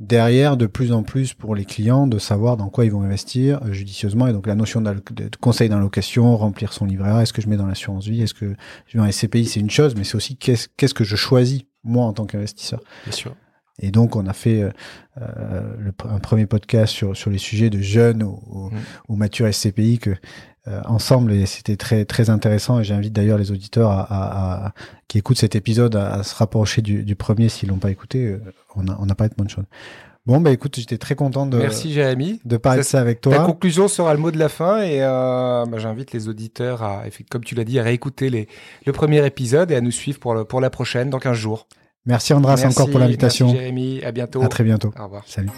derrière 0.00 0.56
de 0.56 0.66
plus 0.66 0.92
en 0.92 1.02
plus 1.02 1.34
pour 1.34 1.54
les 1.54 1.64
clients 1.64 2.06
de 2.06 2.18
savoir 2.18 2.56
dans 2.56 2.68
quoi 2.68 2.84
ils 2.84 2.92
vont 2.92 3.02
investir 3.02 3.60
euh, 3.64 3.72
judicieusement 3.72 4.28
et 4.28 4.32
donc 4.32 4.46
la 4.46 4.54
notion 4.54 4.80
de, 4.80 4.94
conseil 5.40 5.68
d'allocation, 5.68 6.36
remplir 6.36 6.72
son 6.72 6.84
livret 6.84 7.22
est-ce 7.22 7.32
que 7.32 7.42
je 7.42 7.48
mets 7.48 7.56
dans 7.56 7.66
l'assurance 7.66 8.06
vie, 8.06 8.22
est-ce 8.22 8.34
que 8.34 8.54
je 8.86 8.98
mets 8.98 9.04
en 9.04 9.10
SCPI, 9.10 9.46
c'est 9.46 9.60
une 9.60 9.70
chose, 9.70 9.94
mais 9.96 10.04
c'est 10.04 10.14
aussi 10.16 10.36
qu'est-ce 10.36 10.68
qu'est-ce 10.76 10.94
que 10.94 11.04
je 11.04 11.16
choisis 11.16 11.62
moi 11.84 12.04
en 12.04 12.12
tant 12.12 12.26
qu'investisseur. 12.26 12.80
Bien 13.04 13.12
sûr. 13.12 13.34
Et 13.80 13.90
donc 13.90 14.16
on 14.16 14.26
a 14.26 14.32
fait 14.32 14.62
euh, 14.62 14.70
euh 15.20 15.62
le, 15.78 15.92
un 16.08 16.18
premier 16.18 16.46
podcast 16.46 16.92
sur 16.92 17.16
sur 17.16 17.30
les 17.30 17.38
sujets 17.38 17.70
de 17.70 17.80
jeunes 17.80 18.22
ou, 18.22 18.40
ou, 18.46 18.70
mmh. 18.70 18.78
ou 19.08 19.16
matures 19.16 19.52
SCPI 19.52 19.98
que 19.98 20.16
euh, 20.68 20.82
ensemble 20.84 21.32
et 21.32 21.46
c'était 21.46 21.76
très 21.76 22.04
très 22.04 22.30
intéressant. 22.30 22.80
Et 22.80 22.84
j'invite 22.84 23.12
d'ailleurs 23.12 23.38
les 23.38 23.52
auditeurs 23.52 23.90
à, 23.90 24.00
à, 24.02 24.66
à, 24.66 24.72
qui 25.06 25.16
écoutent 25.16 25.38
cet 25.38 25.54
épisode 25.56 25.96
à, 25.96 26.22
se 26.22 26.34
rapprocher 26.34 26.82
du, 26.82 27.04
du 27.04 27.16
premier 27.16 27.48
s'ils 27.48 27.68
l'ont 27.70 27.78
pas 27.78 27.90
écouté. 27.90 28.26
Euh, 28.26 28.42
on 28.74 28.86
a 28.88 28.98
on 29.00 29.08
a 29.08 29.14
parlé 29.14 29.30
de 29.30 29.34
bonnes 29.36 29.48
choses. 29.48 29.64
Bon 30.26 30.42
bah 30.42 30.50
écoute 30.50 30.76
j'étais 30.76 30.98
très 30.98 31.14
content 31.14 31.46
de 31.46 31.56
merci 31.56 31.90
Jérémy. 31.92 32.40
de 32.44 32.58
parler 32.58 32.82
ça, 32.82 32.82
de 32.82 32.90
ça 32.90 33.00
avec 33.00 33.22
toi. 33.22 33.32
la 33.32 33.44
conclusion 33.44 33.88
sera 33.88 34.12
le 34.12 34.20
mot 34.20 34.30
de 34.30 34.38
la 34.38 34.50
fin 34.50 34.82
et 34.82 35.02
euh, 35.02 35.64
bah, 35.64 35.78
j'invite 35.78 36.12
les 36.12 36.28
auditeurs 36.28 36.82
à 36.82 37.04
comme 37.30 37.44
tu 37.44 37.54
l'as 37.54 37.64
dit 37.64 37.78
à 37.78 37.82
réécouter 37.82 38.28
les 38.28 38.46
le 38.84 38.92
premier 38.92 39.24
épisode 39.24 39.70
et 39.70 39.74
à 39.74 39.80
nous 39.80 39.90
suivre 39.90 40.18
pour 40.18 40.34
le, 40.34 40.44
pour 40.44 40.60
la 40.60 40.68
prochaine 40.68 41.08
dans 41.08 41.18
15 41.18 41.34
jours 41.34 41.66
merci 42.08 42.32
Andras 42.32 42.56
merci, 42.56 42.66
encore 42.66 42.90
pour 42.90 42.98
l'invitation. 42.98 43.46
merci 43.46 43.58
Jérémy. 43.58 44.02
À 44.02 44.10
bientôt. 44.10 44.42
À 44.42 44.48
très 44.48 44.64
bientôt. 44.64 44.92
Au 44.98 45.04
revoir. 45.04 45.22
Salut 45.26 45.50